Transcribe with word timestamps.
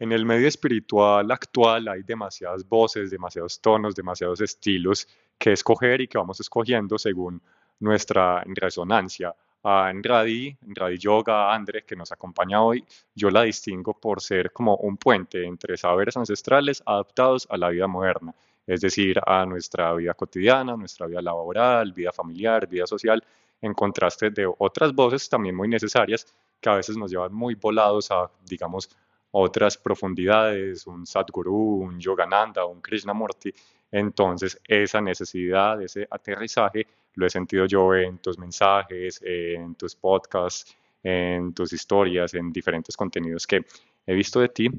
En 0.00 0.12
el 0.12 0.24
medio 0.24 0.46
espiritual 0.46 1.28
actual 1.32 1.88
hay 1.88 2.02
demasiadas 2.04 2.68
voces, 2.68 3.10
demasiados 3.10 3.60
tonos, 3.60 3.96
demasiados 3.96 4.40
estilos 4.40 5.08
que 5.36 5.52
escoger 5.52 6.00
y 6.00 6.06
que 6.06 6.18
vamos 6.18 6.38
escogiendo 6.38 6.98
según 6.98 7.42
nuestra 7.80 8.44
resonancia. 8.46 9.34
A 9.64 9.92
Radi, 9.92 10.56
Radi 10.68 10.98
Yoga, 10.98 11.52
Andre, 11.52 11.82
que 11.82 11.96
nos 11.96 12.12
acompaña 12.12 12.62
hoy, 12.62 12.84
yo 13.12 13.28
la 13.28 13.42
distingo 13.42 13.92
por 13.92 14.20
ser 14.20 14.52
como 14.52 14.76
un 14.76 14.96
puente 14.96 15.44
entre 15.44 15.76
saberes 15.76 16.16
ancestrales 16.16 16.80
adaptados 16.86 17.48
a 17.50 17.56
la 17.56 17.68
vida 17.70 17.88
moderna, 17.88 18.32
es 18.68 18.80
decir, 18.80 19.20
a 19.26 19.44
nuestra 19.46 19.92
vida 19.94 20.14
cotidiana, 20.14 20.76
nuestra 20.76 21.08
vida 21.08 21.20
laboral, 21.20 21.92
vida 21.92 22.12
familiar, 22.12 22.68
vida 22.68 22.86
social, 22.86 23.22
en 23.60 23.74
contraste 23.74 24.30
de 24.30 24.48
otras 24.58 24.94
voces 24.94 25.28
también 25.28 25.56
muy 25.56 25.66
necesarias 25.66 26.24
que 26.60 26.70
a 26.70 26.76
veces 26.76 26.96
nos 26.96 27.10
llevan 27.10 27.34
muy 27.34 27.56
volados 27.56 28.12
a, 28.12 28.30
digamos, 28.46 28.88
otras 29.30 29.76
profundidades, 29.76 30.86
un 30.86 31.06
Sadhguru, 31.06 31.82
un 31.82 32.00
Yogananda, 32.00 32.64
un 32.64 32.80
Krishnamurti. 32.80 33.52
Entonces, 33.90 34.60
esa 34.66 35.00
necesidad, 35.00 35.80
ese 35.82 36.06
aterrizaje, 36.10 36.86
lo 37.14 37.26
he 37.26 37.30
sentido 37.30 37.66
yo 37.66 37.94
en 37.94 38.18
tus 38.18 38.38
mensajes, 38.38 39.20
en 39.24 39.74
tus 39.74 39.94
podcasts, 39.94 40.76
en 41.02 41.52
tus 41.52 41.72
historias, 41.72 42.34
en 42.34 42.52
diferentes 42.52 42.96
contenidos 42.96 43.46
que 43.46 43.64
he 44.06 44.14
visto 44.14 44.40
de 44.40 44.48
ti. 44.48 44.70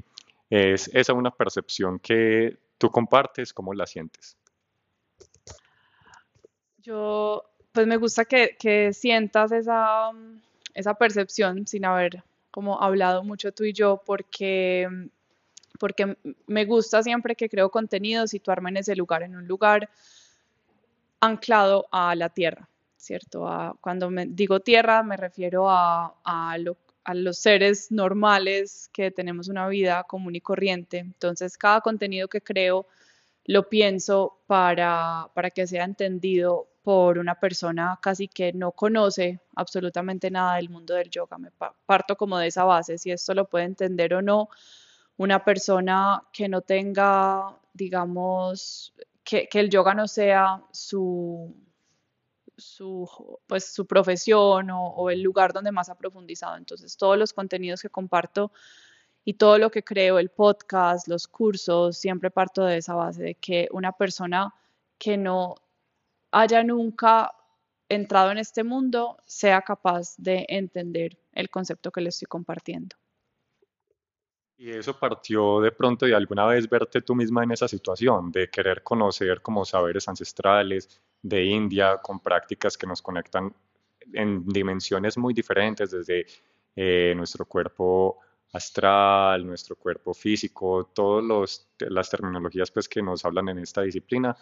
¿Es 0.48 0.90
esa 0.92 1.12
una 1.12 1.30
percepción 1.30 1.98
que 1.98 2.56
tú 2.78 2.90
compartes? 2.90 3.52
¿Cómo 3.52 3.72
la 3.74 3.86
sientes? 3.86 4.36
Yo, 6.78 7.44
pues 7.72 7.86
me 7.86 7.96
gusta 7.98 8.24
que, 8.24 8.56
que 8.58 8.92
sientas 8.92 9.52
esa, 9.52 10.10
esa 10.74 10.94
percepción 10.94 11.66
sin 11.66 11.84
haber 11.84 12.24
como 12.50 12.82
hablado 12.82 13.22
mucho 13.24 13.52
tú 13.52 13.64
y 13.64 13.72
yo, 13.72 14.02
porque, 14.04 14.88
porque 15.78 16.16
me 16.46 16.64
gusta 16.64 17.02
siempre 17.02 17.36
que 17.36 17.48
creo 17.48 17.70
contenido 17.70 18.26
situarme 18.26 18.70
en 18.70 18.78
ese 18.78 18.96
lugar, 18.96 19.22
en 19.22 19.36
un 19.36 19.46
lugar 19.46 19.90
anclado 21.20 21.86
a 21.92 22.14
la 22.14 22.28
tierra, 22.30 22.68
¿cierto? 22.96 23.46
cuando 23.80 24.10
me 24.10 24.26
digo 24.26 24.60
tierra 24.60 25.02
me 25.02 25.16
refiero 25.16 25.68
a, 25.68 26.14
a, 26.24 26.56
a 27.04 27.14
los 27.14 27.38
seres 27.38 27.90
normales 27.90 28.90
que 28.92 29.10
tenemos 29.10 29.48
una 29.48 29.68
vida 29.68 30.04
común 30.04 30.34
y 30.36 30.40
corriente. 30.40 30.98
Entonces, 30.98 31.56
cada 31.56 31.80
contenido 31.80 32.28
que 32.28 32.40
creo 32.40 32.86
lo 33.46 33.68
pienso 33.68 34.38
para, 34.46 35.28
para 35.34 35.50
que 35.50 35.66
sea 35.66 35.84
entendido 35.84 36.68
por 36.82 37.18
una 37.18 37.34
persona 37.34 37.98
casi 38.00 38.28
que 38.28 38.52
no 38.52 38.72
conoce 38.72 39.40
absolutamente 39.56 40.30
nada 40.30 40.56
del 40.56 40.70
mundo 40.70 40.94
del 40.94 41.10
yoga. 41.10 41.38
Me 41.38 41.50
parto 41.86 42.16
como 42.16 42.38
de 42.38 42.48
esa 42.48 42.64
base, 42.64 42.98
si 42.98 43.10
esto 43.10 43.34
lo 43.34 43.46
puede 43.46 43.66
entender 43.66 44.14
o 44.14 44.22
no 44.22 44.48
una 45.18 45.44
persona 45.44 46.22
que 46.32 46.48
no 46.48 46.62
tenga, 46.62 47.54
digamos, 47.74 48.94
que, 49.22 49.48
el 49.52 49.68
yoga 49.68 49.94
no 49.94 50.08
sea 50.08 50.62
su, 50.72 51.54
su, 52.56 53.38
pues, 53.46 53.66
su 53.66 53.86
profesión 53.86 54.70
o, 54.70 54.86
o, 54.86 55.10
el 55.10 55.20
lugar 55.20 55.52
donde 55.52 55.72
más 55.72 55.90
ha 55.90 55.98
profundizado. 55.98 56.56
Entonces, 56.56 56.96
todos 56.96 57.18
los 57.18 57.34
contenidos 57.34 57.82
que 57.82 57.90
comparto 57.90 58.50
y 59.22 59.34
todo 59.34 59.58
lo 59.58 59.70
que 59.70 59.84
creo, 59.84 60.18
el 60.18 60.30
podcast, 60.30 61.06
los 61.06 61.28
cursos, 61.28 61.98
siempre 61.98 62.30
parto 62.30 62.64
de 62.64 62.78
esa 62.78 62.94
base 62.94 63.22
de 63.22 63.34
que 63.34 63.68
una 63.72 63.92
persona 63.92 64.54
que 64.98 65.18
no 65.18 65.56
haya 66.30 66.62
nunca 66.62 67.32
entrado 67.88 68.30
en 68.30 68.38
este 68.38 68.64
mundo 68.64 69.18
sea 69.26 69.62
capaz 69.62 70.14
de 70.16 70.46
entender 70.48 71.18
el 71.32 71.50
concepto 71.50 71.90
que 71.90 72.00
le 72.00 72.10
estoy 72.10 72.26
compartiendo. 72.26 72.96
Y 74.56 74.70
eso 74.70 74.98
partió 74.98 75.60
de 75.60 75.72
pronto 75.72 76.04
de 76.04 76.14
alguna 76.14 76.44
vez 76.46 76.68
verte 76.68 77.00
tú 77.00 77.14
misma 77.14 77.42
en 77.42 77.52
esa 77.52 77.66
situación, 77.66 78.30
de 78.30 78.50
querer 78.50 78.82
conocer 78.82 79.40
como 79.40 79.64
saberes 79.64 80.06
ancestrales 80.06 81.00
de 81.22 81.44
India 81.46 81.96
con 81.96 82.20
prácticas 82.20 82.76
que 82.76 82.86
nos 82.86 83.00
conectan 83.00 83.54
en 84.12 84.46
dimensiones 84.46 85.16
muy 85.16 85.32
diferentes, 85.32 85.90
desde 85.90 86.26
eh, 86.76 87.14
nuestro 87.16 87.46
cuerpo 87.46 88.18
astral, 88.52 89.46
nuestro 89.46 89.76
cuerpo 89.76 90.12
físico, 90.12 90.90
todas 90.92 91.66
las 91.78 92.10
terminologías 92.10 92.70
pues, 92.70 92.88
que 92.88 93.00
nos 93.00 93.24
hablan 93.24 93.48
en 93.48 93.60
esta 93.60 93.82
disciplina 93.82 94.36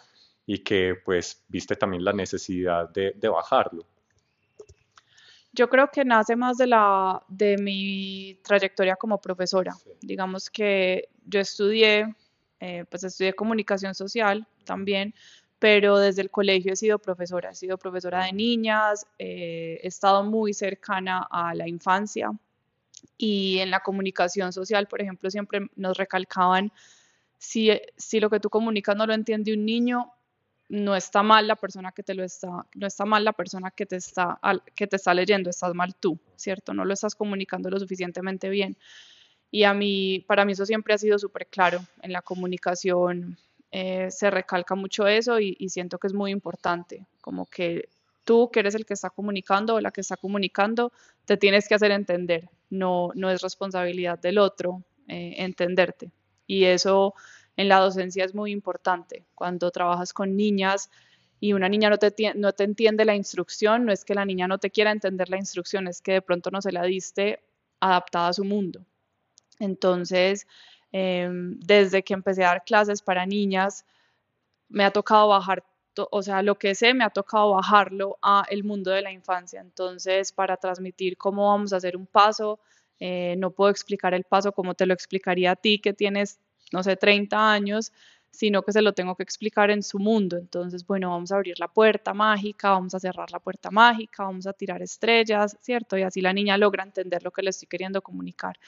y 0.45 0.59
que 0.59 0.95
pues 1.03 1.43
viste 1.47 1.75
también 1.75 2.03
la 2.03 2.13
necesidad 2.13 2.89
de, 2.89 3.29
bajarlo. 3.29 3.85
Yo 5.51 5.69
creo 5.69 5.89
que 5.91 6.05
nace 6.05 6.35
más 6.35 6.57
de, 6.57 6.67
la, 6.67 7.23
de 7.27 7.57
mi 7.57 8.39
trayectoria 8.43 8.95
como 8.95 9.19
profesora. 9.19 9.75
Digamos 10.01 10.49
que 10.49 11.09
yo 11.25 11.39
estudié, 11.39 12.15
eh, 12.59 12.85
pues 12.89 13.03
estudié 13.03 13.33
comunicación 13.33 13.95
social 13.95 14.47
también, 14.63 15.13
pero 15.59 15.97
desde 15.97 16.21
el 16.21 16.31
colegio 16.31 16.73
he 16.73 16.75
sido 16.75 16.99
profesora, 16.99 17.51
he 17.51 17.55
sido 17.55 17.77
profesora 17.77 18.23
de 18.25 18.33
niñas, 18.33 19.05
eh, 19.17 19.79
he 19.83 19.87
estado 19.87 20.23
muy 20.23 20.53
cercana 20.53 21.27
a 21.29 21.53
la 21.53 21.67
infancia 21.67 22.31
y 23.17 23.59
en 23.59 23.69
la 23.69 23.81
comunicación 23.81 24.53
social, 24.53 24.87
por 24.87 25.01
ejemplo, 25.01 25.29
siempre 25.29 25.67
nos 25.75 25.97
recalcaban, 25.97 26.71
si, 27.37 27.71
si 27.97 28.19
lo 28.19 28.29
que 28.29 28.39
tú 28.39 28.49
comunicas 28.49 28.95
no 28.95 29.05
lo 29.05 29.13
entiende 29.13 29.53
un 29.53 29.65
niño, 29.65 30.11
no 30.69 30.95
está 30.95 31.23
mal 31.23 31.47
la 31.47 31.55
persona 31.55 31.91
que 31.91 32.03
te 32.03 32.13
lo 32.13 32.23
está, 32.23 32.65
no 32.75 32.87
está 32.87 33.03
mal 33.03 33.25
la 33.25 33.33
persona 33.33 33.71
que 33.71 33.87
te 33.87 33.95
está, 33.95 34.39
que 34.75 34.87
te 34.87 34.95
está 34.95 35.13
leyendo, 35.13 35.49
estás 35.49 35.73
mal 35.73 35.95
tú, 35.95 36.19
¿cierto? 36.35 36.73
No 36.73 36.85
lo 36.85 36.93
estás 36.93 37.15
comunicando 37.15 37.69
lo 37.69 37.79
suficientemente 37.79 38.49
bien. 38.49 38.77
Y 39.51 39.63
a 39.63 39.73
mí, 39.73 40.23
para 40.27 40.45
mí 40.45 40.51
eso 40.51 40.67
siempre 40.67 40.93
ha 40.93 40.99
sido 40.99 41.17
súper 41.17 41.47
claro. 41.47 41.79
En 42.03 42.13
la 42.13 42.21
comunicación 42.21 43.35
eh, 43.71 44.11
se 44.11 44.29
recalca 44.29 44.75
mucho 44.75 45.07
eso 45.07 45.39
y, 45.39 45.55
siento 45.69 45.97
que 45.97 46.07
es 46.07 46.13
muy 46.13 46.31
importante, 46.31 47.05
como 47.19 47.47
que 47.47 47.89
tú 48.23 48.51
que 48.51 48.59
eres 48.59 48.75
el 48.75 48.85
que 48.85 48.93
está 48.93 49.09
comunicando 49.09 49.75
o 49.75 49.81
la 49.81 49.89
que 49.91 50.01
está 50.01 50.17
comunicando, 50.17 50.91
te 51.25 51.35
tienes 51.35 51.67
que 51.67 51.73
hacer 51.73 51.89
entender, 51.91 52.47
no, 52.69 53.09
no 53.15 53.31
es 53.31 53.41
responsabilidad 53.41 54.19
del 54.19 54.37
otro 54.37 54.83
eh, 55.07 55.35
entenderte. 55.37 56.11
Y 56.45 56.65
eso 56.65 57.15
en 57.59 57.67
la 57.67 57.79
docencia 57.79 58.23
es 58.23 58.33
muy 58.33 58.51
importante. 58.51 59.25
Cuando 59.35 59.69
trabajas 59.69 60.13
con 60.13 60.37
niñas 60.37 60.89
y 61.41 61.51
una 61.51 61.67
niña 61.67 61.89
no 61.89 61.97
te, 61.97 62.33
no 62.35 62.53
te 62.53 62.63
entiende 62.63 63.03
la 63.03 63.15
instrucción, 63.15 63.85
no 63.85 63.91
es 63.91 64.05
que 64.05 64.15
la 64.15 64.23
niña 64.23 64.47
no 64.47 64.59
te 64.59 64.69
quiera 64.69 64.91
entender 64.93 65.27
la 65.27 65.35
instrucción, 65.35 65.85
es 65.89 66.01
que 66.01 66.13
de 66.13 66.21
pronto 66.21 66.51
no 66.51 66.61
se 66.61 66.71
la 66.71 66.83
diste 66.83 67.43
adaptada 67.81 68.29
a 68.29 68.33
su 68.33 68.45
mundo. 68.45 68.85
Entonces, 69.59 70.47
em, 70.93 71.59
desde 71.59 72.01
que 72.01 72.13
empecé 72.13 72.45
a 72.45 72.47
dar 72.47 72.63
clases 72.63 73.01
para 73.01 73.25
niñas, 73.25 73.85
me 74.69 74.85
ha 74.85 74.91
tocado 74.91 75.27
bajar, 75.27 75.65
o 76.11 76.21
sea, 76.23 76.41
lo 76.41 76.55
que 76.55 76.75
sé, 76.75 76.93
me 76.93 77.03
ha 77.03 77.09
tocado 77.09 77.51
bajarlo 77.55 78.17
a 78.21 78.45
el 78.49 78.63
mundo 78.63 78.91
de 78.91 79.01
la 79.01 79.11
infancia. 79.11 79.59
Entonces, 79.59 80.31
para 80.31 80.55
transmitir 80.55 81.17
cómo 81.17 81.49
vamos 81.49 81.73
a 81.73 81.77
hacer 81.77 81.97
un 81.97 82.07
paso, 82.07 82.61
eh, 83.01 83.35
no 83.37 83.51
puedo 83.51 83.69
explicar 83.69 84.13
el 84.13 84.23
paso 84.23 84.53
como 84.53 84.75
te 84.75 84.85
lo 84.85 84.93
explicaría 84.93 85.51
a 85.51 85.55
ti 85.57 85.79
que 85.79 85.93
tienes 85.93 86.39
no 86.71 86.83
sé, 86.83 86.95
30 86.95 87.51
años, 87.51 87.91
sino 88.31 88.61
que 88.61 88.71
se 88.71 88.81
lo 88.81 88.93
tengo 88.93 89.15
que 89.15 89.23
explicar 89.23 89.71
en 89.71 89.83
su 89.83 89.99
mundo. 89.99 90.37
Entonces, 90.37 90.85
bueno, 90.85 91.09
vamos 91.09 91.31
a 91.31 91.35
abrir 91.35 91.59
la 91.59 91.67
puerta 91.67 92.13
mágica, 92.13 92.71
vamos 92.71 92.93
a 92.95 92.99
cerrar 92.99 93.31
la 93.31 93.39
puerta 93.39 93.71
mágica, 93.71 94.23
vamos 94.23 94.47
a 94.47 94.53
tirar 94.53 94.81
estrellas, 94.81 95.57
¿cierto? 95.61 95.97
Y 95.97 96.03
así 96.03 96.21
la 96.21 96.33
niña 96.33 96.57
logra 96.57 96.83
entender 96.83 97.23
lo 97.23 97.31
que 97.31 97.41
le 97.41 97.49
estoy 97.49 97.67
queriendo 97.67 98.01
comunicar. 98.01 98.59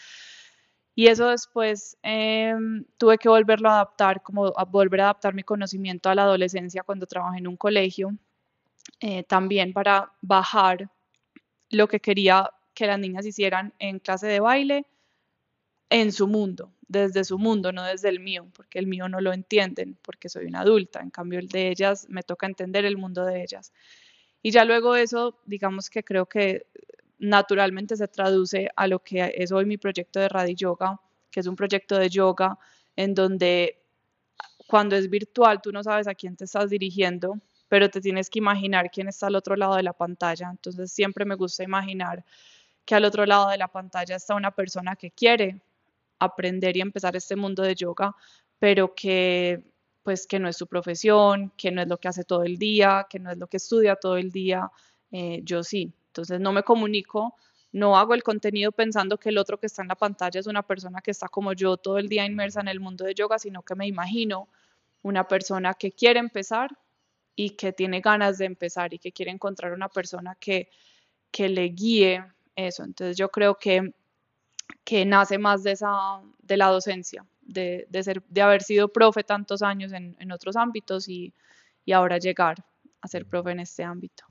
Y 0.93 1.07
eso 1.07 1.29
después 1.29 1.97
em, 2.03 2.83
tuve 2.97 3.17
que 3.17 3.29
volverlo 3.29 3.69
a 3.69 3.75
adaptar, 3.75 4.21
como 4.21 4.51
volver 4.69 5.01
a 5.01 5.03
adaptar 5.05 5.33
mi 5.33 5.43
conocimiento 5.43 6.09
a 6.09 6.15
la 6.15 6.23
adolescencia 6.23 6.83
cuando 6.83 7.05
trabajé 7.07 7.39
en 7.39 7.47
un 7.47 7.55
colegio, 7.57 8.15
eh, 8.99 9.23
también 9.23 9.73
para 9.73 10.11
bajar 10.21 10.89
lo 11.69 11.87
que 11.87 11.99
quería 11.99 12.49
que 12.73 12.87
las 12.87 12.99
niñas 12.99 13.25
hicieran 13.25 13.73
en 13.79 13.99
clase 13.99 14.27
de 14.27 14.39
baile 14.39 14.85
en 15.89 16.11
su 16.11 16.27
mundo, 16.27 16.71
desde 16.91 17.23
su 17.23 17.39
mundo, 17.39 17.71
no 17.71 17.83
desde 17.83 18.09
el 18.09 18.19
mío, 18.19 18.47
porque 18.53 18.77
el 18.77 18.85
mío 18.85 19.07
no 19.07 19.21
lo 19.21 19.31
entienden, 19.31 19.97
porque 20.01 20.27
soy 20.27 20.45
una 20.45 20.61
adulta, 20.61 20.99
en 20.99 21.09
cambio 21.09 21.39
el 21.39 21.47
de 21.47 21.69
ellas 21.69 22.05
me 22.09 22.21
toca 22.21 22.45
entender 22.45 22.83
el 22.83 22.97
mundo 22.97 23.25
de 23.25 23.41
ellas. 23.41 23.71
Y 24.41 24.51
ya 24.51 24.65
luego 24.65 24.95
eso, 24.95 25.39
digamos 25.45 25.89
que 25.89 26.03
creo 26.03 26.25
que 26.25 26.67
naturalmente 27.17 27.95
se 27.95 28.07
traduce 28.07 28.69
a 28.75 28.87
lo 28.87 28.99
que 28.99 29.33
es 29.37 29.51
hoy 29.51 29.65
mi 29.65 29.77
proyecto 29.77 30.19
de 30.19 30.27
Radi 30.27 30.55
Yoga, 30.55 30.99
que 31.31 31.39
es 31.39 31.47
un 31.47 31.55
proyecto 31.55 31.97
de 31.97 32.09
yoga 32.09 32.59
en 32.97 33.13
donde 33.13 33.77
cuando 34.67 34.97
es 34.97 35.09
virtual 35.09 35.61
tú 35.61 35.71
no 35.71 35.83
sabes 35.83 36.07
a 36.07 36.15
quién 36.15 36.35
te 36.35 36.43
estás 36.43 36.69
dirigiendo, 36.69 37.39
pero 37.69 37.89
te 37.89 38.01
tienes 38.01 38.29
que 38.29 38.39
imaginar 38.39 38.91
quién 38.91 39.07
está 39.07 39.27
al 39.27 39.35
otro 39.35 39.55
lado 39.55 39.75
de 39.75 39.83
la 39.83 39.93
pantalla. 39.93 40.49
Entonces 40.51 40.91
siempre 40.91 41.23
me 41.23 41.35
gusta 41.35 41.63
imaginar 41.63 42.25
que 42.83 42.95
al 42.95 43.05
otro 43.05 43.25
lado 43.25 43.49
de 43.49 43.57
la 43.57 43.69
pantalla 43.69 44.17
está 44.17 44.35
una 44.35 44.51
persona 44.51 44.97
que 44.97 45.11
quiere 45.11 45.61
aprender 46.21 46.77
y 46.77 46.81
empezar 46.81 47.15
este 47.15 47.35
mundo 47.35 47.63
de 47.63 47.75
yoga, 47.75 48.15
pero 48.59 48.93
que 48.95 49.63
pues 50.03 50.25
que 50.25 50.39
no 50.39 50.49
es 50.49 50.57
su 50.57 50.67
profesión, 50.67 51.53
que 51.57 51.71
no 51.71 51.81
es 51.81 51.87
lo 51.87 51.97
que 51.97 52.07
hace 52.07 52.23
todo 52.23 52.43
el 52.43 52.57
día, 52.57 53.05
que 53.09 53.19
no 53.19 53.31
es 53.31 53.37
lo 53.37 53.47
que 53.47 53.57
estudia 53.57 53.95
todo 53.95 54.17
el 54.17 54.31
día, 54.31 54.71
eh, 55.11 55.41
yo 55.43 55.63
sí. 55.63 55.93
Entonces 56.07 56.39
no 56.39 56.51
me 56.53 56.63
comunico 56.63 57.35
no 57.71 57.97
hago 57.97 58.13
el 58.13 58.23
contenido 58.23 58.71
pensando 58.71 59.17
que 59.17 59.29
el 59.29 59.37
otro 59.37 59.57
que 59.57 59.67
está 59.67 59.81
en 59.81 59.87
la 59.87 59.95
pantalla 59.95 60.39
es 60.39 60.47
una 60.47 60.63
persona 60.63 61.01
que 61.01 61.11
está 61.11 61.27
como 61.29 61.53
yo 61.53 61.77
todo 61.77 61.97
el 61.97 62.09
día 62.09 62.25
inmersa 62.25 62.61
en 62.61 62.67
el 62.67 62.79
mundo 62.79 63.05
de 63.05 63.13
yoga, 63.13 63.39
sino 63.39 63.63
que 63.63 63.75
me 63.75 63.87
imagino 63.87 64.49
una 65.03 65.27
persona 65.27 65.73
que 65.73 65.91
quiere 65.91 66.19
empezar 66.19 66.77
y 67.35 67.51
que 67.51 67.71
tiene 67.71 68.01
ganas 68.01 68.37
de 68.37 68.45
empezar 68.45 68.93
y 68.93 68.99
que 68.99 69.11
quiere 69.11 69.31
encontrar 69.31 69.71
una 69.73 69.87
persona 69.89 70.35
que, 70.35 70.69
que 71.31 71.47
le 71.49 71.69
guíe 71.69 72.23
eso. 72.55 72.83
Entonces 72.83 73.17
yo 73.17 73.29
creo 73.29 73.57
que, 73.57 73.93
que 74.83 75.05
nace 75.05 75.37
más 75.37 75.63
de, 75.63 75.71
esa, 75.71 76.21
de 76.41 76.57
la 76.57 76.67
docencia, 76.67 77.25
de, 77.41 77.85
de, 77.89 78.03
ser, 78.03 78.23
de 78.27 78.41
haber 78.41 78.63
sido 78.63 78.87
profe 78.87 79.23
tantos 79.23 79.61
años 79.61 79.93
en, 79.93 80.15
en 80.19 80.31
otros 80.31 80.55
ámbitos 80.55 81.07
y, 81.07 81.33
y 81.85 81.91
ahora 81.91 82.17
llegar 82.17 82.63
a 83.01 83.07
ser 83.07 83.25
profe 83.25 83.51
en 83.51 83.59
este 83.61 83.83
ámbito. 83.83 84.25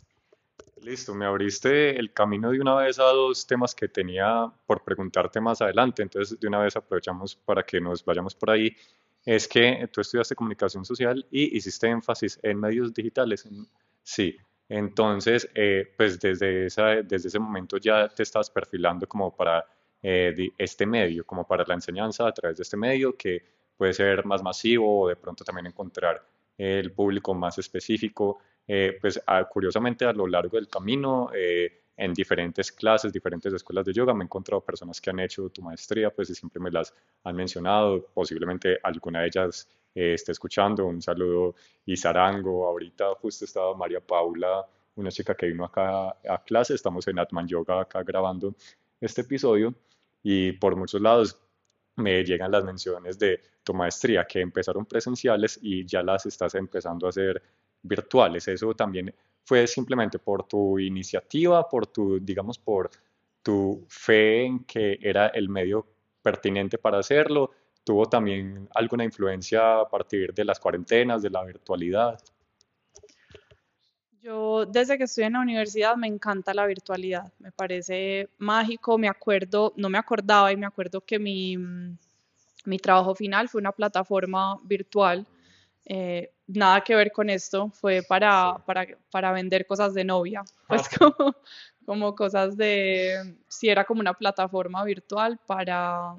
Listo, 0.83 1.15
me 1.15 1.27
abriste 1.27 1.99
el 1.99 2.13
camino 2.13 2.51
de 2.51 2.61
una 2.61 2.75
vez 2.75 2.99
a 2.99 3.05
dos 3.05 3.47
temas 3.47 3.75
que 3.75 3.89
tenía 3.89 4.51
por 4.67 4.83
preguntarte 4.83 5.41
más 5.41 5.61
adelante, 5.61 6.03
entonces 6.03 6.41
de 6.41 6.49
una 6.49 6.61
vez 6.61 6.75
aprovechamos 6.75 7.37
para 7.37 7.63
que 7.63 7.81
nos 7.81 8.03
vayamos 8.05 8.35
por 8.35 8.51
ahí. 8.51 8.75
Es 9.25 9.47
que 9.47 9.87
tú 9.93 10.01
estudiaste 10.01 10.35
comunicación 10.35 10.85
social 10.87 11.27
y 11.31 11.55
hiciste 11.55 11.87
énfasis 11.89 12.41
en 12.43 12.59
medios 12.59 12.95
digitales. 12.95 13.47
Sí, 14.03 14.39
entonces, 14.71 15.51
eh, 15.55 15.93
pues 15.97 16.19
desde, 16.19 16.67
esa, 16.67 17.03
desde 17.03 17.29
ese 17.29 17.39
momento 17.39 17.77
ya 17.77 18.09
te 18.09 18.23
estás 18.23 18.49
perfilando 18.49 19.07
como 19.07 19.37
para 19.37 19.67
eh, 20.03 20.51
este 20.59 20.87
medio, 20.87 21.25
como 21.25 21.47
para 21.47 21.65
la 21.67 21.75
enseñanza 21.75 22.27
a 22.27 22.33
través 22.33 22.57
de 22.57 22.63
este 22.63 22.77
medio 22.77 23.17
que 23.17 23.43
puede 23.77 23.93
ser 23.93 24.25
más 24.25 24.43
masivo 24.43 25.03
o 25.03 25.09
de 25.09 25.17
pronto 25.17 25.45
también 25.45 25.67
encontrar 25.67 26.23
el 26.59 26.93
público 26.93 27.35
más 27.35 27.59
específico. 27.59 28.39
Eh, 28.67 28.99
pues 29.01 29.21
curiosamente 29.51 30.05
a 30.05 30.13
lo 30.13 30.27
largo 30.27 30.57
del 30.57 30.69
camino, 30.69 31.31
eh, 31.35 31.83
en 31.97 32.15
diferentes 32.15 32.71
clases, 32.73 33.13
diferentes 33.13 33.53
escuelas 33.53 33.85
de 33.85 33.93
yoga, 33.93 34.15
me 34.15 34.23
he 34.23 34.27
encontrado 34.27 34.61
personas 34.61 35.01
que 35.01 35.11
han 35.11 35.21
hecho 35.21 35.49
tu 35.51 35.61
maestría, 35.61 36.11
pues 36.11 36.31
y 36.31 36.35
siempre 36.35 36.61
me 36.61 36.71
las 36.71 36.95
han 37.25 37.37
mencionado, 37.37 38.07
posiblemente 38.15 38.79
alguna 38.83 39.21
de 39.21 39.27
ellas 39.27 39.69
eh, 39.95 40.15
esté 40.15 40.33
escuchando, 40.33 40.87
un 40.87 41.03
saludo 41.03 41.57
y 41.85 41.97
Zarango, 41.97 42.67
ahorita 42.67 43.15
justo 43.17 43.45
estaba 43.45 43.75
María 43.75 44.01
Paula, 44.01 44.65
una 44.95 45.11
chica 45.11 45.35
que 45.35 45.47
vino 45.47 45.65
acá 45.65 46.11
a 46.29 46.43
clase, 46.45 46.75
estamos 46.75 47.07
en 47.09 47.19
Atman 47.19 47.49
Yoga 47.49 47.81
acá 47.81 48.03
grabando 48.03 48.55
este 49.01 49.23
episodio 49.23 49.75
y 50.23 50.53
por 50.53 50.77
muchos 50.77 51.01
lados 51.01 51.41
me 51.97 52.25
llegan 52.25 52.51
las 52.51 52.65
menciones 52.65 53.19
de 53.19 53.41
tu 53.63 53.75
maestría 53.75 54.27
que 54.27 54.41
empezaron 54.41 54.87
presenciales 54.87 55.59
y 55.63 55.87
ya 55.87 56.03
las 56.03 56.27
estás 56.27 56.55
empezando 56.55 57.07
a 57.07 57.11
hacer 57.11 57.43
virtuales. 57.83 58.49
Eso 58.49 58.75
también 58.75 59.15
fue 59.45 59.67
simplemente 59.67 60.19
por 60.19 60.47
tu 60.47 60.79
iniciativa, 60.79 61.69
por 61.69 61.87
tu, 61.87 62.19
digamos, 62.21 62.59
por 62.59 62.91
tu 63.43 63.85
fe 63.89 64.45
en 64.45 64.65
que 64.65 64.99
era 65.01 65.29
el 65.29 65.49
medio 65.49 65.87
pertinente 66.23 66.79
para 66.79 66.99
hacerlo. 66.99 67.51
¿Tuvo 67.85 68.07
también 68.07 68.69
alguna 68.75 69.05
influencia 69.05 69.81
a 69.81 69.89
partir 69.89 70.35
de 70.35 70.45
las 70.45 70.61
cuarentenas, 70.61 71.23
de 71.23 71.31
la 71.31 71.45
virtualidad? 71.45 72.19
Yo 74.23 74.67
desde 74.67 74.99
que 74.99 75.05
estoy 75.05 75.25
en 75.25 75.33
la 75.33 75.41
universidad 75.41 75.97
me 75.97 76.07
encanta 76.07 76.53
la 76.53 76.67
virtualidad, 76.67 77.33
me 77.39 77.53
parece 77.53 78.29
mágico, 78.39 78.99
me 78.99 79.09
acuerdo, 79.09 79.73
no 79.77 79.89
me 79.89 79.99
acordaba 79.99 80.53
y 80.53 80.57
me 80.57 80.67
acuerdo 80.67 81.01
que 81.01 81.19
mi, 81.19 81.57
mi 82.65 82.79
trabajo 82.79 83.15
final 83.15 83.49
fue 83.49 83.61
una 83.61 83.73
plataforma 83.73 84.59
virtual 84.65 85.27
eh, 85.87 86.33
nada 86.47 86.83
que 86.83 86.95
ver 86.95 87.11
con 87.13 87.31
esto, 87.31 87.71
fue 87.71 88.03
para, 88.03 88.59
para, 88.67 88.87
para 89.11 89.33
vender 89.33 89.67
cosas 89.67 89.95
de 89.95 90.05
novia, 90.05 90.45
pues 90.69 90.89
como, 90.89 91.35
como, 91.85 92.15
cosas 92.15 92.57
de, 92.57 93.37
si 93.49 93.69
era 93.69 93.85
como 93.85 94.01
una 94.01 94.15
plataforma 94.15 94.85
virtual 94.85 95.39
para 95.47 96.15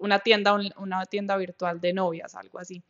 una 0.00 0.18
tienda, 0.20 0.56
una 0.76 1.04
tienda 1.06 1.36
virtual 1.36 1.80
de 1.80 1.92
novias, 1.92 2.34
algo 2.34 2.58
así. 2.58 2.82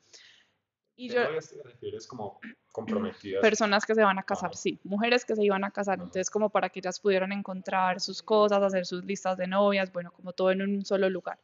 Y 0.97 1.11
yo, 1.11 1.23
te 1.27 1.63
refieres 1.63 2.07
como 2.07 2.41
comprometidas? 2.73 3.43
Personas 3.43 3.85
que 3.85 3.95
se 3.95 4.03
van 4.03 4.19
a 4.19 4.23
casar, 4.23 4.57
sí, 4.57 4.81
mujeres 4.83 5.25
que 5.25 5.37
se 5.37 5.45
iban 5.45 5.63
a 5.65 5.71
casar, 5.71 5.99
entonces 5.99 6.31
como 6.31 6.49
para 6.49 6.71
que 6.71 6.81
ellas 6.81 7.01
pudieran 7.01 7.33
encontrar 7.33 8.01
sus 8.01 8.23
cosas, 8.23 8.63
hacer 8.63 8.87
sus 8.87 9.05
listas 9.05 9.37
de 9.37 9.47
novias, 9.47 9.93
bueno, 9.93 10.11
como 10.11 10.33
todo 10.33 10.51
en 10.51 10.63
un 10.63 10.85
solo 10.87 11.11
lugar. 11.11 11.39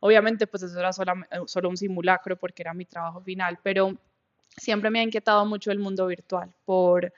Obviamente, 0.00 0.46
pues 0.46 0.62
eso 0.64 0.78
era 0.78 0.92
solo, 0.92 1.14
solo 1.46 1.70
un 1.70 1.76
simulacro 1.76 2.36
porque 2.36 2.62
era 2.62 2.74
mi 2.74 2.84
trabajo 2.84 3.22
final, 3.22 3.58
pero 3.62 3.96
siempre 4.56 4.90
me 4.90 5.00
ha 5.00 5.04
inquietado 5.04 5.46
mucho 5.46 5.70
el 5.70 5.78
mundo 5.78 6.06
virtual 6.06 6.52
por 6.64 7.12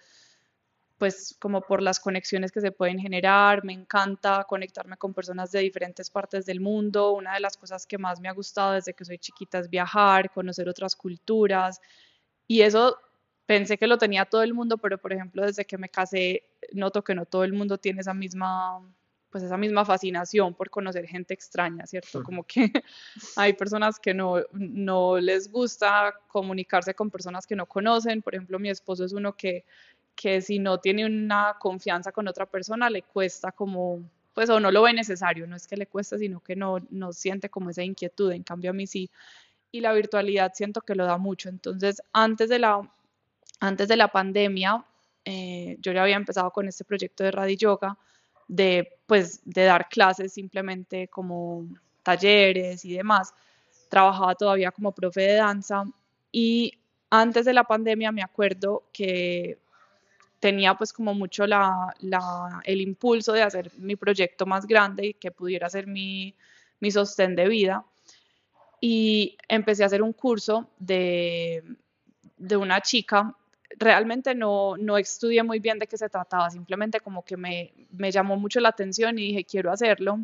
pues 1.05 1.37
como 1.39 1.61
por 1.61 1.83
las 1.83 2.01
conexiones 2.01 2.51
que 2.51 2.63
se 2.63 2.73
pueden 2.73 2.99
generar, 2.99 3.63
me 3.63 3.75
encanta 3.75 4.43
conectarme 4.49 4.97
con 4.97 5.13
personas 5.13 5.53
de 5.53 5.59
diferentes 5.59 6.09
partes 6.09 6.47
del 6.47 6.61
mundo, 6.61 7.13
una 7.13 7.35
de 7.35 7.41
las 7.41 7.59
cosas 7.59 7.85
que 7.87 7.99
más 7.99 8.21
me 8.21 8.29
ha 8.31 8.33
gustado 8.33 8.73
desde 8.73 8.95
que 8.95 9.05
soy 9.05 9.19
chiquita 9.19 9.59
es 9.59 9.69
viajar, 9.69 10.31
conocer 10.31 10.67
otras 10.67 10.97
culturas 10.97 11.79
y 12.47 12.63
eso 12.63 12.97
pensé 13.45 13.77
que 13.77 13.87
lo 13.87 13.99
tenía 13.99 14.25
todo 14.25 14.43
el 14.43 14.55
mundo, 14.55 14.79
pero 14.79 14.97
por 14.97 15.13
ejemplo 15.13 15.45
desde 15.45 15.67
que 15.67 15.77
me 15.77 15.91
casé 15.91 16.45
noto 16.73 17.05
que 17.05 17.15
no 17.15 17.27
todo 17.27 17.45
el 17.45 17.53
mundo 17.53 17.77
tiene 17.77 18.01
esa 18.01 18.15
misma 18.15 18.81
pues 19.35 19.43
esa 19.43 19.57
misma 19.57 19.85
fascinación 19.85 20.55
por 20.55 20.71
conocer 20.71 21.09
gente 21.09 21.35
extraña, 21.35 21.85
¿cierto? 21.87 22.23
Como 22.23 22.45
que 22.45 22.71
hay 23.37 23.53
personas 23.53 23.99
que 23.99 24.15
no, 24.15 24.37
no 24.53 25.19
les 25.19 25.51
gusta 25.51 26.15
comunicarse 26.29 26.95
con 26.95 27.11
personas 27.11 27.45
que 27.45 27.57
no 27.57 27.67
conocen, 27.67 28.23
por 28.23 28.37
ejemplo, 28.37 28.61
mi 28.61 28.71
esposo 28.71 29.05
es 29.05 29.13
uno 29.13 29.37
que, 29.37 29.65
que 30.15 30.41
si 30.41 30.59
no 30.59 30.79
tiene 30.79 31.07
una 31.07 31.57
confianza 31.59 32.13
con 32.13 32.29
otra 32.29 32.47
persona 32.47 32.91
le 32.91 33.03
cuesta 33.03 33.53
como, 33.53 34.03
pues 34.33 34.49
o 34.51 34.61
no 34.61 34.71
lo 34.71 34.83
ve 34.83 34.93
necesario, 34.93 35.47
no 35.47 35.57
es 35.57 35.67
que 35.67 35.77
le 35.77 35.87
cueste, 35.87 36.19
sino 36.19 36.41
que 36.41 36.57
no, 36.57 36.79
no 36.91 37.13
siente 37.13 37.49
como 37.49 37.71
esa 37.71 37.83
inquietud, 37.83 38.33
en 38.33 38.43
cambio 38.43 38.71
a 38.71 38.75
mí 38.75 38.87
sí, 38.87 39.11
y 39.73 39.81
la 39.81 39.93
virtualidad 39.93 40.53
siento 40.55 40.81
que 40.81 40.95
lo 40.95 41.05
da 41.05 41.19
mucho, 41.19 41.49
entonces 41.49 42.01
antes 42.13 42.49
de 42.49 42.59
la, 42.59 42.89
antes 43.61 43.89
de 43.89 43.97
la 43.97 44.09
pandemia, 44.09 44.85
eh, 45.25 45.77
yo 45.81 45.93
ya 45.93 46.03
había 46.03 46.17
empezado 46.17 46.51
con 46.51 46.69
este 46.69 46.85
proyecto 46.85 47.25
de 47.25 47.31
Radio 47.31 47.57
Yoga, 47.57 47.99
de, 48.47 48.99
pues, 49.07 49.41
de 49.45 49.65
dar 49.65 49.89
clases 49.89 50.33
simplemente 50.33 51.09
como 51.09 51.67
talleres 52.03 52.85
y 52.85 52.95
demás. 52.95 53.35
Trabajaba 53.89 54.35
todavía 54.35 54.71
como 54.71 54.93
profe 54.93 55.23
de 55.23 55.35
danza. 55.35 55.85
Y 56.31 56.73
antes 57.11 57.45
de 57.45 57.55
la 57.55 57.65
pandemia 57.65 58.13
me 58.13 58.23
acuerdo 58.23 58.85
que 58.93 59.59
tenía 60.45 60.75
pues 60.75 60.93
como 60.93 61.15
mucho 61.15 61.45
el 61.45 62.81
impulso 62.83 63.33
de 63.33 63.41
hacer 63.41 63.73
mi 63.79 63.97
proyecto 63.97 64.45
más 64.45 64.67
grande 64.67 65.07
y 65.07 65.15
que 65.15 65.31
pudiera 65.31 65.71
ser 65.71 65.87
mi, 65.87 66.35
sostén 66.91 67.35
de 67.35 67.49
vida. 67.49 67.83
Y 68.79 69.39
empecé 69.49 69.85
a 69.85 69.87
hacer 69.87 70.03
un 70.03 70.13
curso 70.13 70.69
de, 70.79 71.65
de 72.37 72.59
una 72.59 72.83
chica 72.83 73.35
realmente 73.79 74.35
no, 74.35 74.77
no 74.77 74.99
estudié 74.99 75.43
muy 75.43 75.61
bien 75.61 75.79
de 75.79 75.87
qué 75.87 75.97
se 75.97 76.11
trataba, 76.11 76.51
simplemente 76.51 77.01
como 77.01 77.25
que 77.25 77.39
me, 77.39 77.73
me 77.91 78.11
llamó 78.13 78.37
mucho 78.37 78.61
la 78.61 78.69
atención 78.69 79.19
y 79.19 79.29
dije, 79.29 79.45
quiero 79.45 79.73
hacerlo. 79.73 80.21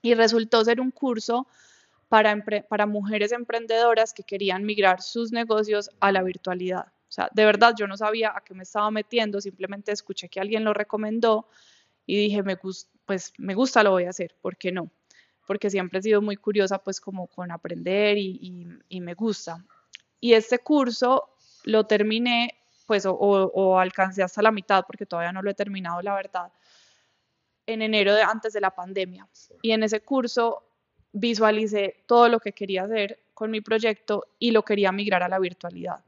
Y 0.00 0.14
resultó 0.14 0.64
ser 0.64 0.80
un 0.80 0.90
curso 0.90 1.46
para 2.08 2.86
mujeres 2.86 3.32
emprendedoras 3.32 4.14
que 4.14 4.22
querían 4.22 4.64
migrar 4.64 5.02
sus 5.02 5.32
negocios 5.32 5.90
a 6.00 6.12
la 6.12 6.22
virtualidad. 6.22 6.86
O 7.10 7.12
sea, 7.12 7.28
de 7.32 7.44
verdad 7.44 7.74
yo 7.76 7.88
no 7.88 7.96
sabía 7.96 8.32
a 8.34 8.40
qué 8.40 8.54
me 8.54 8.62
estaba 8.62 8.90
metiendo, 8.90 9.40
simplemente 9.40 9.90
escuché 9.90 10.28
que 10.28 10.38
alguien 10.40 10.64
lo 10.64 10.72
recomendó 10.72 11.48
y 12.06 12.16
dije, 12.16 12.42
me 12.42 12.56
pues 13.04 13.34
me 13.36 13.54
gusta, 13.54 13.82
lo 13.82 13.90
voy 13.90 14.04
a 14.04 14.10
hacer, 14.10 14.36
¿por 14.40 14.56
qué 14.56 14.70
no? 14.70 14.88
Porque 15.46 15.68
siempre 15.68 15.98
he 15.98 16.02
sido 16.02 16.22
muy 16.22 16.36
curiosa 16.36 16.78
pues 16.78 17.00
como 17.00 17.26
con 17.26 17.50
aprender 17.50 18.16
y, 18.16 18.38
y, 18.40 18.66
y 18.88 19.00
me 19.00 19.14
gusta. 19.14 19.62
Y 20.20 20.34
este 20.34 20.60
curso 20.60 21.34
lo 21.64 21.84
terminé 21.84 22.56
pues 22.86 23.04
o, 23.06 23.78
alcancé 23.78 24.20
hasta 24.20 24.42
la 24.42 24.50
mitad 24.50 24.84
porque 24.84 25.06
todavía 25.06 25.30
no 25.30 25.42
lo 25.42 25.50
he 25.50 25.54
terminado, 25.54 26.02
la 26.02 26.12
verdad, 26.12 26.52
en 27.64 27.82
enero 27.82 28.12
de 28.14 28.22
antes 28.22 28.52
de 28.52 28.60
la 28.60 28.72
pandemia. 28.72 29.28
Y 29.62 29.70
en 29.70 29.84
ese 29.84 30.00
curso 30.00 30.64
visualicé 31.12 32.02
todo 32.06 32.28
lo 32.28 32.40
que 32.40 32.52
quería 32.52 32.82
hacer 32.82 33.20
con 33.32 33.52
mi 33.52 33.60
proyecto 33.60 34.26
y 34.40 34.50
lo 34.50 34.64
quería 34.64 34.90
migrar 34.90 35.22
a 35.22 35.28
la 35.28 35.38
virtualidad. 35.38 36.02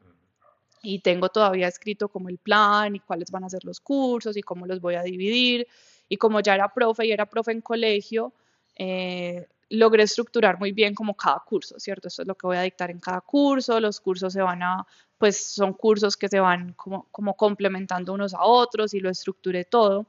Y 0.82 0.98
tengo 0.98 1.28
todavía 1.28 1.68
escrito 1.68 2.08
como 2.08 2.28
el 2.28 2.38
plan 2.38 2.96
y 2.96 3.00
cuáles 3.00 3.30
van 3.30 3.44
a 3.44 3.48
ser 3.48 3.64
los 3.64 3.80
cursos 3.80 4.36
y 4.36 4.42
cómo 4.42 4.66
los 4.66 4.80
voy 4.80 4.96
a 4.96 5.02
dividir. 5.02 5.66
Y 6.08 6.16
como 6.16 6.40
ya 6.40 6.54
era 6.54 6.68
profe 6.68 7.06
y 7.06 7.12
era 7.12 7.26
profe 7.26 7.52
en 7.52 7.60
colegio, 7.60 8.32
eh, 8.76 9.46
logré 9.70 10.02
estructurar 10.02 10.58
muy 10.58 10.72
bien 10.72 10.94
como 10.94 11.14
cada 11.14 11.42
curso, 11.46 11.78
¿cierto? 11.78 12.08
Esto 12.08 12.22
es 12.22 12.28
lo 12.28 12.34
que 12.34 12.46
voy 12.46 12.56
a 12.56 12.62
dictar 12.62 12.90
en 12.90 12.98
cada 12.98 13.20
curso, 13.20 13.80
los 13.80 14.00
cursos 14.00 14.32
se 14.32 14.42
van 14.42 14.62
a, 14.62 14.86
pues 15.16 15.42
son 15.54 15.72
cursos 15.72 16.16
que 16.16 16.28
se 16.28 16.40
van 16.40 16.74
como, 16.74 17.06
como 17.10 17.34
complementando 17.34 18.12
unos 18.12 18.34
a 18.34 18.42
otros 18.44 18.92
y 18.92 19.00
lo 19.00 19.08
estructuré 19.08 19.64
todo. 19.64 20.06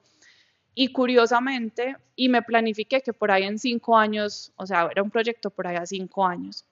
Y 0.75 0.91
curiosamente, 0.91 1.95
y 2.15 2.29
me 2.29 2.41
planifiqué 2.41 3.01
que 3.01 3.13
por 3.13 3.31
ahí 3.31 3.43
en 3.43 3.59
cinco 3.59 3.95
años, 3.97 4.51
o 4.57 4.65
sea, 4.65 4.89
era 4.91 5.03
un 5.03 5.11
proyecto 5.11 5.49
por 5.49 5.67
ahí 5.67 5.77
a 5.77 5.85
cinco 5.85 6.25
años. 6.25 6.65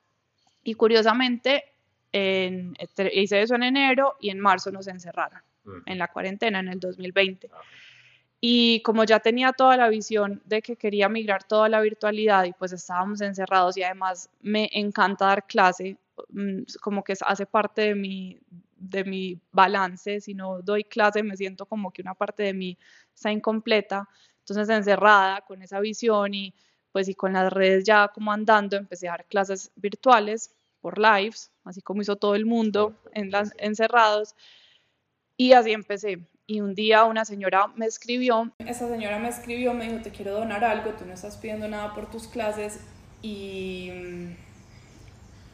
Y 0.63 0.74
curiosamente, 0.74 1.63
en, 2.12 2.75
hice 3.13 3.41
eso 3.41 3.56
en 3.56 3.63
enero 3.63 4.15
y 4.20 4.30
en 4.30 4.39
marzo 4.39 4.72
nos 4.72 4.88
encerraron 4.88 5.41
en 5.86 5.98
la 5.98 6.08
cuarentena 6.08 6.60
en 6.60 6.70
el 6.70 6.80
2020. 6.80 7.50
Y 8.44 8.82
como 8.82 9.03
ya 9.03 9.20
tenía 9.20 9.53
toda 9.53 9.77
la 9.77 9.88
visión 9.88 10.41
de 10.46 10.63
que 10.63 10.75
quería 10.75 11.08
migrar 11.10 11.44
toda 11.44 11.70
la 11.70 11.80
virtualidad 11.80 12.46
y 12.46 12.53
pues 12.53 12.74
estábamos 12.74 13.22
encerrados 13.22 13.77
y 13.77 13.84
además 13.84 14.30
me 14.41 14.68
encanta 14.74 15.27
dar 15.27 15.46
clase, 15.46 15.98
mm, 16.30 16.63
como 16.82 17.03
que 17.03 17.13
hace 17.22 17.46
parte 17.46 17.82
de 17.82 17.96
mi, 17.96 18.39
de 18.75 19.03
mi 19.03 19.39
balance, 19.51 20.22
si 20.22 20.34
no 20.34 20.60
doy 20.62 20.84
clase 20.84 21.22
me 21.22 21.38
siento 21.38 21.68
como 21.68 21.91
que 21.91 22.01
una 22.01 22.15
parte 22.15 22.41
de 22.44 22.53
mí 22.53 22.77
está 23.13 23.32
incompleta, 23.32 24.10
entonces 24.39 24.70
encerrada 24.70 25.41
con 25.41 25.62
esa 25.62 25.80
visión 25.80 26.34
y 26.34 26.53
pues 26.91 27.08
y 27.08 27.13
con 27.13 27.34
las 27.34 27.53
redes 27.53 27.84
ya 27.86 28.08
como 28.08 28.34
andando, 28.34 28.75
empecé 28.75 29.08
a 29.08 29.12
dar 29.12 29.25
clases 29.25 29.72
virtuales 29.75 30.56
por 30.81 30.97
lives, 30.97 31.51
así 31.63 31.81
como 31.81 32.01
hizo 32.01 32.15
todo 32.15 32.35
el 32.35 32.45
mundo 32.45 32.95
en 33.13 33.31
las, 33.31 33.53
encerrados. 33.57 34.35
Y 35.38 35.53
así 35.53 35.71
empecé. 35.71 36.19
Y 36.45 36.59
un 36.59 36.75
día 36.75 37.05
una 37.05 37.23
señora 37.23 37.67
me 37.75 37.85
escribió. 37.85 38.51
Esa 38.59 38.89
señora 38.89 39.19
me 39.19 39.29
escribió, 39.29 39.73
me 39.73 39.88
dijo, 39.88 40.01
te 40.01 40.11
quiero 40.11 40.33
donar 40.33 40.63
algo, 40.65 40.91
tú 40.91 41.05
no 41.05 41.13
estás 41.13 41.38
pidiendo 41.38 41.67
nada 41.67 41.93
por 41.93 42.09
tus 42.09 42.27
clases 42.27 42.81
y, 43.21 43.89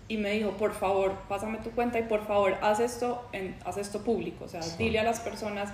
y 0.08 0.18
me 0.18 0.32
dijo, 0.32 0.52
por 0.58 0.74
favor, 0.74 1.14
pásame 1.28 1.60
tu 1.60 1.72
cuenta 1.72 2.00
y 2.00 2.04
por 2.04 2.26
favor, 2.26 2.58
haz 2.62 2.80
esto, 2.80 3.28
en, 3.34 3.56
haz 3.66 3.78
esto 3.78 4.04
público, 4.04 4.46
o 4.46 4.48
sea, 4.48 4.62
dile 4.78 5.00
a 5.00 5.04
las 5.04 5.20
personas, 5.20 5.72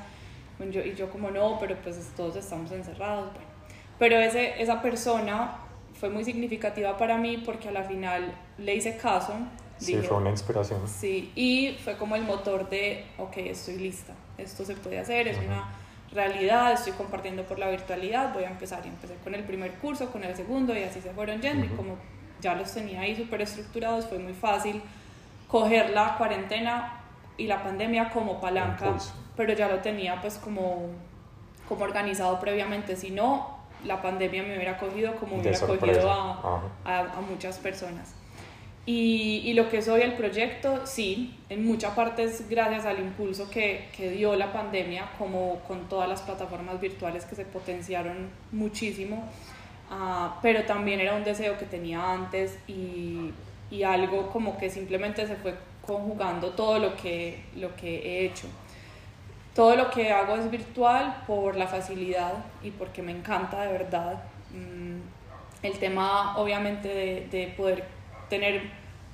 y 0.59 0.93
yo 0.95 1.09
como 1.09 1.29
no, 1.31 1.57
pero 1.59 1.75
pues 1.81 1.97
todos 2.15 2.35
estamos 2.35 2.71
encerrados, 2.71 3.31
bueno. 3.33 3.47
Pero 3.99 4.17
ese, 4.17 4.61
esa 4.61 4.81
persona 4.81 5.57
fue 6.03 6.09
muy 6.09 6.25
significativa 6.25 6.97
para 6.97 7.17
mí 7.17 7.41
porque 7.45 7.69
a 7.69 7.71
la 7.71 7.85
final 7.85 8.35
le 8.57 8.75
hice 8.75 8.97
caso. 8.97 9.31
Sí, 9.77 9.95
fue 9.95 10.17
una 10.17 10.31
inspiración. 10.31 10.81
Sí, 10.85 11.31
y 11.33 11.77
fue 11.81 11.95
como 11.95 12.17
el 12.17 12.23
motor 12.23 12.67
de, 12.67 13.05
ok, 13.17 13.37
estoy 13.37 13.77
lista 13.77 14.13
esto 14.37 14.65
se 14.65 14.75
puede 14.75 14.99
hacer, 14.99 15.29
es 15.29 15.37
una 15.37 15.69
realidad, 16.11 16.73
estoy 16.73 16.91
compartiendo 16.91 17.43
por 17.43 17.57
la 17.57 17.69
virtualidad, 17.69 18.33
voy 18.33 18.43
a 18.43 18.49
empezar 18.49 18.81
y 18.83 18.89
empecé 18.89 19.15
con 19.23 19.33
el 19.33 19.45
primer 19.45 19.75
curso, 19.75 20.11
con 20.11 20.25
el 20.25 20.35
segundo 20.35 20.77
y 20.77 20.83
así 20.83 20.99
se 20.99 21.11
fueron 21.11 21.39
yendo 21.39 21.67
y 21.67 21.69
como 21.69 21.95
ya 22.41 22.53
los 22.53 22.73
tenía 22.73 22.99
ahí 22.99 23.15
súper 23.15 23.41
estructurados 23.41 24.05
fue 24.07 24.19
muy 24.19 24.33
fácil 24.33 24.81
coger 25.47 25.91
la 25.91 26.17
cuarentena 26.17 26.99
y 27.37 27.47
la 27.47 27.63
pandemia 27.63 28.09
como 28.09 28.41
palanca, 28.41 28.93
pero 29.37 29.53
ya 29.53 29.69
lo 29.69 29.79
tenía 29.79 30.19
pues 30.19 30.35
como, 30.35 30.89
como 31.69 31.85
organizado 31.85 32.41
previamente, 32.41 32.97
si 32.97 33.09
no 33.09 33.52
la 33.85 34.01
pandemia 34.01 34.43
me 34.43 34.55
hubiera 34.55 34.77
cogido 34.77 35.15
como 35.15 35.37
hubiera 35.37 35.59
cogido 35.59 36.11
a, 36.11 36.69
a 36.85 37.21
muchas 37.21 37.57
personas. 37.57 38.15
Y, 38.85 39.41
y, 39.45 39.53
lo 39.53 39.69
que 39.69 39.77
es 39.77 39.87
hoy 39.87 40.01
el 40.01 40.13
proyecto, 40.13 40.85
sí, 40.85 41.37
en 41.47 41.65
mucha 41.65 41.95
parte 41.95 42.23
es 42.23 42.49
gracias 42.49 42.85
al 42.85 42.99
impulso 42.99 43.49
que, 43.49 43.87
que, 43.95 44.09
dio 44.09 44.35
la 44.35 44.51
pandemia, 44.51 45.09
como 45.17 45.59
con 45.59 45.87
todas 45.87 46.09
las 46.09 46.21
plataformas 46.21 46.81
virtuales 46.81 47.23
que 47.23 47.33
se 47.33 47.45
potenciaron 47.45 48.29
muchísimo, 48.51 49.29
uh, 49.89 50.31
pero 50.41 50.63
también 50.63 50.99
era 50.99 51.15
un 51.15 51.23
deseo 51.23 51.57
que 51.57 51.65
tenía 51.65 52.11
antes 52.11 52.59
y, 52.67 53.31
y, 53.71 53.83
algo 53.83 54.29
como 54.29 54.57
que 54.57 54.69
simplemente 54.69 55.25
se 55.27 55.37
fue 55.37 55.55
conjugando 55.87 56.49
todo 56.49 56.77
lo 56.77 56.93
que, 56.97 57.41
lo 57.55 57.73
que 57.77 57.99
he 57.99 58.25
hecho. 58.25 58.47
Todo 59.55 59.75
lo 59.75 59.89
que 59.91 60.11
hago 60.11 60.35
es 60.35 60.49
virtual 60.49 61.23
por 61.27 61.55
la 61.55 61.67
facilidad 61.67 62.33
y 62.63 62.71
porque 62.71 63.01
me 63.01 63.11
encanta 63.11 63.61
de 63.61 63.71
verdad. 63.71 64.23
Mm, 64.51 65.65
el 65.65 65.79
tema 65.79 66.37
obviamente 66.37 66.87
de, 66.87 67.27
de 67.31 67.53
poder 67.55 67.85
tener 68.29 68.63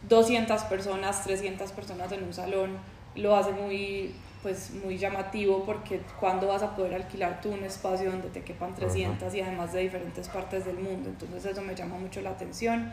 200 0.08 0.64
personas, 0.64 1.24
300 1.24 1.72
personas 1.72 2.12
en 2.12 2.24
un 2.24 2.34
salón, 2.34 2.78
lo 3.16 3.36
hace 3.36 3.52
muy, 3.52 4.16
pues, 4.42 4.72
muy 4.72 4.98
llamativo 4.98 5.64
porque 5.66 6.02
cuando 6.20 6.48
vas 6.48 6.64
a 6.64 6.76
poder 6.76 6.96
alquilar 6.96 7.42
tú 7.42 7.52
un 7.52 7.64
espacio 7.64 8.12
donde 8.12 8.30
te 8.30 8.44
quepan 8.44 8.74
300 8.76 9.34
y 9.34 9.42
además 9.42 9.74
de 9.74 9.82
diferentes 9.82 10.30
partes 10.30 10.66
del 10.66 10.78
mundo. 10.78 11.10
Entonces 11.10 11.46
eso 11.46 11.62
me 11.62 11.76
llama 11.76 11.98
mucho 11.98 12.22
la 12.22 12.32
atención. 12.32 12.92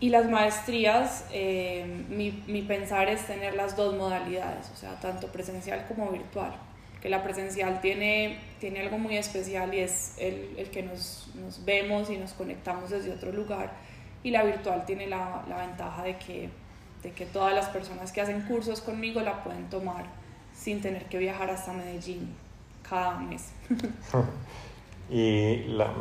Y 0.00 0.10
las 0.10 0.30
maestrías, 0.30 1.24
eh, 1.32 2.04
mi, 2.08 2.42
mi, 2.46 2.62
pensar 2.62 3.08
es 3.08 3.26
tener 3.26 3.54
las 3.54 3.76
dos 3.76 3.96
modalidades, 3.96 4.70
o 4.72 4.76
sea, 4.76 4.98
tanto 5.00 5.26
presencial 5.28 5.86
como 5.88 6.10
virtual. 6.10 6.54
Que 7.02 7.08
la 7.08 7.22
presencial 7.22 7.80
tiene, 7.80 8.38
tiene 8.60 8.80
algo 8.80 8.98
muy 8.98 9.16
especial 9.16 9.72
y 9.74 9.80
es 9.80 10.14
el, 10.18 10.54
el 10.56 10.70
que 10.70 10.82
nos, 10.82 11.30
nos 11.34 11.64
vemos 11.64 12.10
y 12.10 12.16
nos 12.16 12.32
conectamos 12.32 12.90
desde 12.90 13.12
otro 13.12 13.32
lugar 13.32 13.72
y 14.22 14.30
la 14.30 14.42
virtual 14.42 14.84
tiene 14.84 15.06
la, 15.06 15.44
la 15.48 15.58
ventaja 15.58 16.02
de 16.02 16.16
que, 16.18 16.50
de 17.02 17.12
que 17.12 17.26
todas 17.26 17.54
las 17.54 17.68
personas 17.68 18.12
que 18.12 18.20
hacen 18.20 18.42
cursos 18.42 18.80
conmigo 18.80 19.20
la 19.20 19.42
pueden 19.44 19.68
tomar 19.68 20.06
sin 20.54 20.80
tener 20.80 21.06
que 21.06 21.18
viajar 21.18 21.50
hasta 21.50 21.72
Medellín 21.72 22.34
cada 22.88 23.18
mes. 23.18 23.52
y 25.10 25.64
la... 25.68 25.92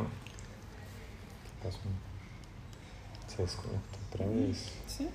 Se 3.37 3.43
desconecta 3.43 3.97
otra 4.09 4.25
vez. 4.25 4.73
Sí. 4.87 5.07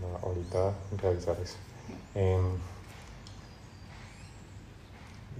No, 0.00 0.26
ahorita 0.26 0.72
revisar 0.96 1.36
eso. 1.42 1.58
Eh, 2.14 2.40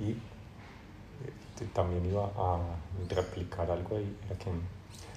y 0.00 0.10
eh, 0.10 1.68
también 1.72 2.04
iba 2.04 2.26
a 2.36 2.58
replicar 3.08 3.70
algo 3.70 3.96
ahí. 3.96 4.14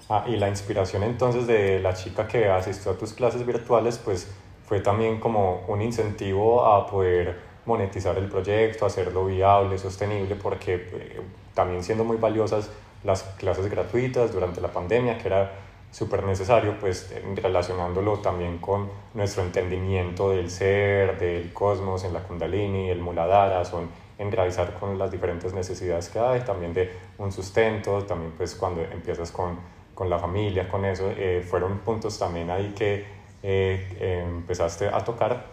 Ah, 0.07 0.23
y 0.29 0.37
la 0.37 0.47
inspiración 0.47 1.03
entonces 1.03 1.45
de 1.45 1.81
la 1.81 1.93
chica 1.93 2.25
que 2.25 2.47
asistió 2.47 2.93
a 2.93 2.97
tus 2.97 3.11
clases 3.11 3.45
virtuales, 3.45 3.97
pues 3.97 4.29
fue 4.65 4.79
también 4.79 5.19
como 5.19 5.65
un 5.67 5.81
incentivo 5.81 6.65
a 6.65 6.87
poder 6.87 7.52
monetizar 7.65 8.17
el 8.17 8.27
proyecto, 8.27 8.85
hacerlo 8.85 9.25
viable, 9.25 9.77
sostenible, 9.77 10.35
porque 10.35 10.75
eh, 10.75 11.21
también 11.53 11.83
siendo 11.83 12.03
muy 12.03 12.17
valiosas 12.17 12.69
las 13.03 13.23
clases 13.37 13.69
gratuitas 13.69 14.33
durante 14.33 14.61
la 14.61 14.69
pandemia, 14.69 15.17
que 15.17 15.27
era 15.27 15.51
súper 15.91 16.23
necesario, 16.23 16.75
pues 16.79 17.13
relacionándolo 17.35 18.17
también 18.19 18.57
con 18.57 18.89
nuestro 19.13 19.43
entendimiento 19.43 20.31
del 20.31 20.49
ser, 20.49 21.19
del 21.19 21.53
cosmos, 21.53 22.03
en 22.03 22.13
la 22.13 22.21
kundalini, 22.21 22.89
el 22.89 22.99
muladhara, 22.99 23.63
son 23.63 23.89
en 24.17 24.31
realizar 24.31 24.73
con 24.79 24.97
las 24.97 25.11
diferentes 25.11 25.53
necesidades 25.53 26.09
que 26.09 26.19
hay, 26.19 26.41
también 26.41 26.73
de 26.73 26.91
un 27.17 27.31
sustento, 27.31 28.03
también 28.03 28.31
pues 28.37 28.55
cuando 28.55 28.81
empiezas 28.81 29.31
con, 29.31 29.59
con 29.93 30.09
la 30.09 30.17
familia, 30.17 30.67
con 30.67 30.85
eso, 30.85 31.11
eh, 31.15 31.45
fueron 31.47 31.79
puntos 31.79 32.17
también 32.17 32.49
ahí 32.49 32.73
que 32.75 33.05
eh, 33.43 34.23
empezaste 34.25 34.87
a 34.87 35.03
tocar, 35.03 35.45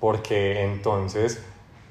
porque 0.00 0.62
entonces 0.64 1.42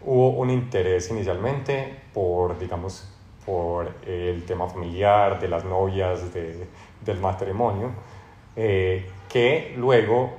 hubo 0.05 0.29
un 0.31 0.49
interés 0.49 1.09
inicialmente 1.09 2.01
por, 2.13 2.57
digamos, 2.57 3.07
por 3.45 3.91
el 4.05 4.43
tema 4.45 4.67
familiar, 4.67 5.39
de 5.39 5.47
las 5.47 5.63
novias, 5.63 6.33
de, 6.33 6.67
del 7.03 7.19
matrimonio, 7.19 7.91
eh, 8.55 9.09
que 9.29 9.73
luego 9.77 10.31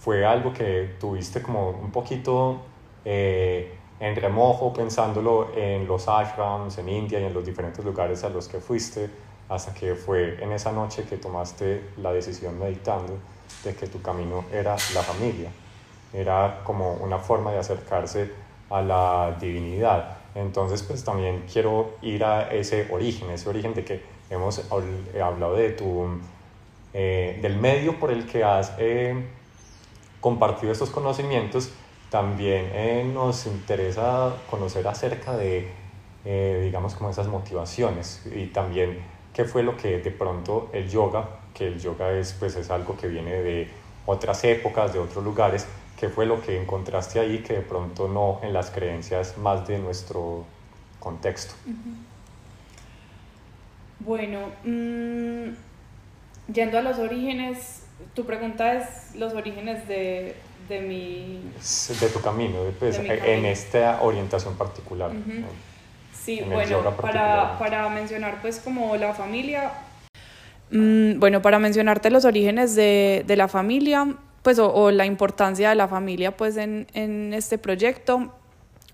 fue 0.00 0.24
algo 0.24 0.52
que 0.52 0.96
tuviste 0.98 1.42
como 1.42 1.70
un 1.70 1.90
poquito 1.90 2.62
en 3.04 4.16
remojo, 4.16 4.72
pensándolo 4.72 5.50
en 5.56 5.86
los 5.86 6.08
ashrams, 6.08 6.78
en 6.78 6.88
India 6.88 7.20
y 7.20 7.24
en 7.24 7.34
los 7.34 7.44
diferentes 7.44 7.84
lugares 7.84 8.22
a 8.24 8.28
los 8.28 8.48
que 8.48 8.60
fuiste, 8.60 9.10
hasta 9.48 9.72
que 9.74 9.94
fue 9.94 10.42
en 10.42 10.52
esa 10.52 10.72
noche 10.72 11.04
que 11.04 11.16
tomaste 11.16 11.82
la 11.96 12.12
decisión 12.12 12.58
meditando 12.58 13.14
de 13.64 13.74
que 13.74 13.86
tu 13.86 14.00
camino 14.02 14.44
era 14.52 14.72
la 14.94 15.02
familia, 15.02 15.50
era 16.12 16.60
como 16.64 16.94
una 16.94 17.18
forma 17.18 17.52
de 17.52 17.58
acercarse 17.58 18.30
a 18.70 18.82
la 18.82 19.36
divinidad. 19.40 20.18
Entonces, 20.34 20.82
pues 20.82 21.04
también 21.04 21.44
quiero 21.50 21.96
ir 22.02 22.24
a 22.24 22.52
ese 22.52 22.86
origen, 22.90 23.30
ese 23.30 23.48
origen 23.48 23.74
de 23.74 23.84
que 23.84 24.02
hemos 24.30 24.62
hablado 25.20 25.54
de 25.54 25.70
tu, 25.70 26.20
eh, 26.92 27.38
del 27.42 27.56
medio 27.56 27.98
por 27.98 28.10
el 28.10 28.26
que 28.26 28.44
has 28.44 28.74
eh, 28.78 29.14
compartido 30.20 30.72
estos 30.72 30.90
conocimientos, 30.90 31.70
también 32.10 32.70
eh, 32.72 33.10
nos 33.12 33.46
interesa 33.46 34.34
conocer 34.50 34.86
acerca 34.88 35.36
de, 35.36 35.68
eh, 36.24 36.60
digamos, 36.64 36.94
como 36.94 37.10
esas 37.10 37.28
motivaciones 37.28 38.22
y 38.34 38.46
también 38.46 38.98
qué 39.34 39.44
fue 39.44 39.62
lo 39.62 39.76
que 39.76 39.98
de 39.98 40.10
pronto 40.10 40.70
el 40.72 40.88
yoga, 40.88 41.28
que 41.54 41.66
el 41.66 41.78
yoga 41.78 42.12
es, 42.12 42.32
pues, 42.32 42.56
es 42.56 42.70
algo 42.70 42.96
que 42.96 43.08
viene 43.08 43.42
de 43.42 43.68
otras 44.06 44.42
épocas, 44.44 44.92
de 44.92 44.98
otros 44.98 45.22
lugares, 45.22 45.66
qué 45.98 46.08
fue 46.08 46.26
lo 46.26 46.40
que 46.40 46.60
encontraste 46.60 47.18
ahí 47.18 47.38
que 47.38 47.54
de 47.54 47.62
pronto 47.62 48.08
no 48.08 48.40
en 48.42 48.52
las 48.52 48.70
creencias 48.70 49.36
más 49.36 49.66
de 49.66 49.78
nuestro 49.78 50.44
contexto. 51.00 51.54
Bueno, 54.00 54.38
mm, 54.64 56.52
yendo 56.52 56.78
a 56.78 56.82
los 56.82 56.98
orígenes, 56.98 57.82
tu 58.14 58.24
pregunta 58.24 58.74
es 58.74 59.14
los 59.16 59.34
orígenes 59.34 59.88
de, 59.88 60.36
de 60.68 60.80
mi... 60.80 61.40
De 62.00 62.08
tu 62.08 62.20
camino, 62.20 62.58
pues, 62.78 62.98
en 62.98 63.44
esta 63.44 64.00
orientación 64.02 64.56
particular. 64.56 65.10
Sí, 66.12 66.42
bueno, 66.46 66.94
para, 66.96 67.58
para, 67.58 67.88
mencionar 67.88 68.40
pues 68.42 68.60
como 68.60 68.94
la 68.96 69.14
familia, 69.14 69.72
mm, 70.70 71.18
bueno, 71.18 71.40
para 71.40 71.58
mencionarte 71.58 72.10
los 72.10 72.26
orígenes 72.26 72.74
de, 72.74 73.24
de 73.26 73.36
la 73.36 73.48
familia, 73.48 74.14
pues, 74.42 74.58
o, 74.58 74.90
la 74.90 75.06
importancia 75.06 75.70
de 75.70 75.74
la 75.74 75.88
familia, 75.88 76.36
pues, 76.36 76.56
en, 76.56 76.86
en 76.94 77.32
este 77.34 77.58
proyecto, 77.58 78.32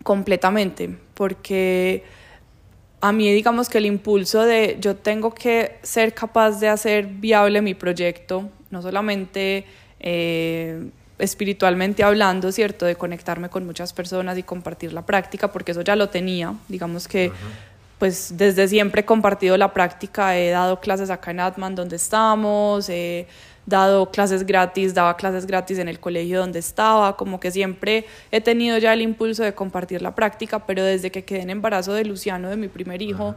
completamente, 0.02 0.96
porque 1.14 2.04
a 3.00 3.12
mí 3.12 3.30
digamos 3.32 3.68
que 3.68 3.78
el 3.78 3.86
impulso 3.86 4.44
de 4.44 4.78
yo 4.80 4.96
tengo 4.96 5.34
que 5.34 5.78
ser 5.82 6.14
capaz 6.14 6.60
de 6.60 6.68
hacer 6.68 7.06
viable 7.06 7.60
mi 7.60 7.74
proyecto, 7.74 8.48
no 8.70 8.80
solamente 8.80 9.66
eh, 10.00 10.88
espiritualmente 11.18 12.02
hablando, 12.02 12.50
¿cierto? 12.50 12.86
De 12.86 12.96
conectarme 12.96 13.48
con 13.48 13.66
muchas 13.66 13.92
personas 13.92 14.38
y 14.38 14.42
compartir 14.42 14.92
la 14.92 15.02
práctica, 15.02 15.52
porque 15.52 15.72
eso 15.72 15.82
ya 15.82 15.96
lo 15.96 16.08
tenía, 16.08 16.54
digamos 16.68 17.08
que 17.08 17.30
pues 17.98 18.36
desde 18.36 18.68
siempre 18.68 19.02
he 19.02 19.04
compartido 19.04 19.56
la 19.56 19.72
práctica, 19.72 20.36
he 20.36 20.50
dado 20.50 20.80
clases 20.80 21.10
acá 21.10 21.30
en 21.30 21.40
Atman 21.40 21.74
donde 21.74 21.96
estamos, 21.96 22.88
he 22.88 23.26
dado 23.66 24.10
clases 24.10 24.44
gratis, 24.44 24.94
daba 24.94 25.16
clases 25.16 25.46
gratis 25.46 25.78
en 25.78 25.88
el 25.88 26.00
colegio 26.00 26.40
donde 26.40 26.58
estaba, 26.58 27.16
como 27.16 27.40
que 27.40 27.50
siempre 27.50 28.06
he 28.30 28.40
tenido 28.40 28.78
ya 28.78 28.92
el 28.92 29.02
impulso 29.02 29.42
de 29.42 29.54
compartir 29.54 30.02
la 30.02 30.14
práctica, 30.14 30.66
pero 30.66 30.82
desde 30.84 31.10
que 31.10 31.24
quedé 31.24 31.42
en 31.42 31.50
embarazo 31.50 31.92
de 31.94 32.04
Luciano, 32.04 32.50
de 32.50 32.56
mi 32.56 32.68
primer 32.68 33.00
hijo, 33.02 33.34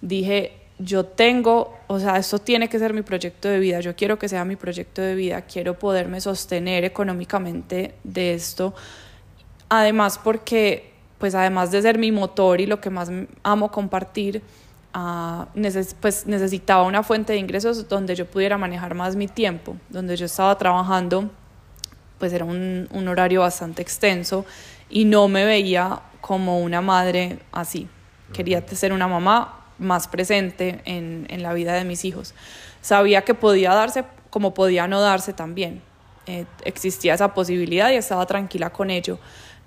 dije, 0.00 0.52
yo 0.78 1.04
tengo, 1.04 1.78
o 1.86 1.98
sea, 1.98 2.16
esto 2.16 2.38
tiene 2.38 2.68
que 2.68 2.78
ser 2.78 2.92
mi 2.92 3.02
proyecto 3.02 3.48
de 3.48 3.58
vida, 3.58 3.80
yo 3.80 3.94
quiero 3.94 4.18
que 4.18 4.28
sea 4.28 4.44
mi 4.44 4.56
proyecto 4.56 5.00
de 5.00 5.14
vida, 5.14 5.42
quiero 5.42 5.78
poderme 5.78 6.20
sostener 6.20 6.84
económicamente 6.84 7.94
de 8.04 8.34
esto, 8.34 8.74
además 9.68 10.18
porque 10.22 10.92
pues 11.18 11.36
además 11.36 11.70
de 11.70 11.80
ser 11.80 11.98
mi 11.98 12.10
motor 12.10 12.60
y 12.60 12.66
lo 12.66 12.80
que 12.80 12.90
más 12.90 13.08
amo 13.44 13.70
compartir, 13.70 14.42
uh, 14.94 15.46
pues 16.00 16.26
necesitaba 16.26 16.84
una 16.84 17.02
fuente 17.02 17.32
de 17.32 17.38
ingresos 17.38 17.88
donde 17.88 18.14
yo 18.14 18.26
pudiera 18.26 18.58
manejar 18.58 18.94
más 18.94 19.16
mi 19.16 19.28
tiempo, 19.28 19.76
donde 19.88 20.16
yo 20.16 20.26
estaba 20.26 20.56
trabajando, 20.58 21.30
pues 22.18 22.32
era 22.32 22.44
un, 22.44 22.88
un 22.90 23.08
horario 23.08 23.40
bastante 23.40 23.82
extenso 23.82 24.44
y 24.88 25.04
no 25.04 25.28
me 25.28 25.44
veía 25.44 26.00
como 26.20 26.60
una 26.60 26.80
madre 26.80 27.38
así. 27.50 27.88
Quería 28.32 28.66
ser 28.68 28.92
una 28.92 29.08
mamá 29.08 29.58
más 29.78 30.08
presente 30.08 30.80
en, 30.84 31.26
en, 31.28 31.42
la 31.42 31.52
vida 31.52 31.74
de 31.74 31.84
mis 31.84 32.04
hijos. 32.04 32.34
Sabía 32.80 33.22
que 33.22 33.34
podía 33.34 33.74
darse 33.74 34.04
como 34.30 34.54
podía 34.54 34.88
no 34.88 35.00
darse 35.00 35.32
también. 35.32 35.82
Eh, 36.26 36.46
existía 36.64 37.14
esa 37.14 37.34
posibilidad 37.34 37.90
y 37.90 37.96
estaba 37.96 38.24
tranquila 38.26 38.70
con 38.70 38.90
ello, 38.90 39.18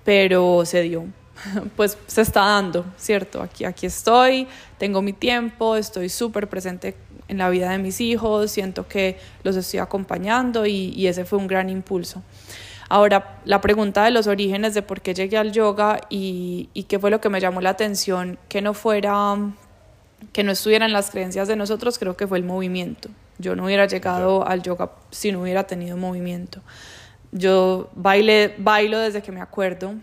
pero 0.04 0.64
se 0.64 0.82
dio 0.82 1.04
pues 1.76 1.98
se 2.06 2.22
está 2.22 2.40
dando, 2.40 2.84
¿cierto? 2.96 3.42
Aquí, 3.42 3.64
aquí 3.64 3.86
estoy, 3.86 4.48
tengo 4.78 5.02
mi 5.02 5.12
tiempo, 5.12 5.76
estoy 5.76 6.08
súper 6.08 6.48
presente 6.48 6.96
en 7.28 7.38
la 7.38 7.50
vida 7.50 7.70
de 7.70 7.78
mis 7.78 8.00
hijos, 8.00 8.50
siento 8.50 8.86
que 8.86 9.18
los 9.42 9.56
estoy 9.56 9.80
acompañando 9.80 10.66
y, 10.66 11.06
ese 11.06 11.24
fue 11.24 11.38
un 11.38 11.46
gran 11.46 11.70
impulso. 11.70 12.22
Ahora, 12.88 13.40
la 13.44 13.60
pregunta 13.60 14.04
de 14.04 14.12
los 14.12 14.28
orígenes 14.28 14.74
de 14.74 14.82
por 14.82 15.00
qué 15.00 15.12
llegué 15.12 15.36
al 15.36 15.50
yoga 15.50 16.00
y, 16.08 16.68
y 16.72 16.84
qué 16.84 17.00
fue 17.00 17.10
lo 17.10 17.20
que 17.20 17.28
me 17.28 17.40
llamó 17.40 17.60
la 17.60 17.70
atención, 17.70 18.38
que 18.48 18.62
no 18.62 18.74
fuera, 18.74 19.36
que 20.32 20.44
no 20.44 20.52
estuvieran 20.52 20.92
las 20.92 21.10
creencias 21.10 21.48
de 21.48 21.56
nosotros, 21.56 21.98
creo 21.98 22.16
que 22.16 22.28
fue 22.28 22.38
el 22.38 22.44
movimiento. 22.44 23.08
Yo 23.38 23.56
no 23.56 23.64
hubiera 23.64 23.86
llegado 23.86 24.46
al 24.46 24.62
yoga 24.62 24.92
si 25.10 25.32
no 25.32 25.42
hubiera 25.42 25.64
tenido 25.64 25.96
movimiento. 25.96 26.62
Yo 27.32 27.90
baile, 27.96 28.54
bailo 28.58 28.98
desde 29.00 29.20
que 29.20 29.32
me 29.32 29.40
acuerdo, 29.40 29.94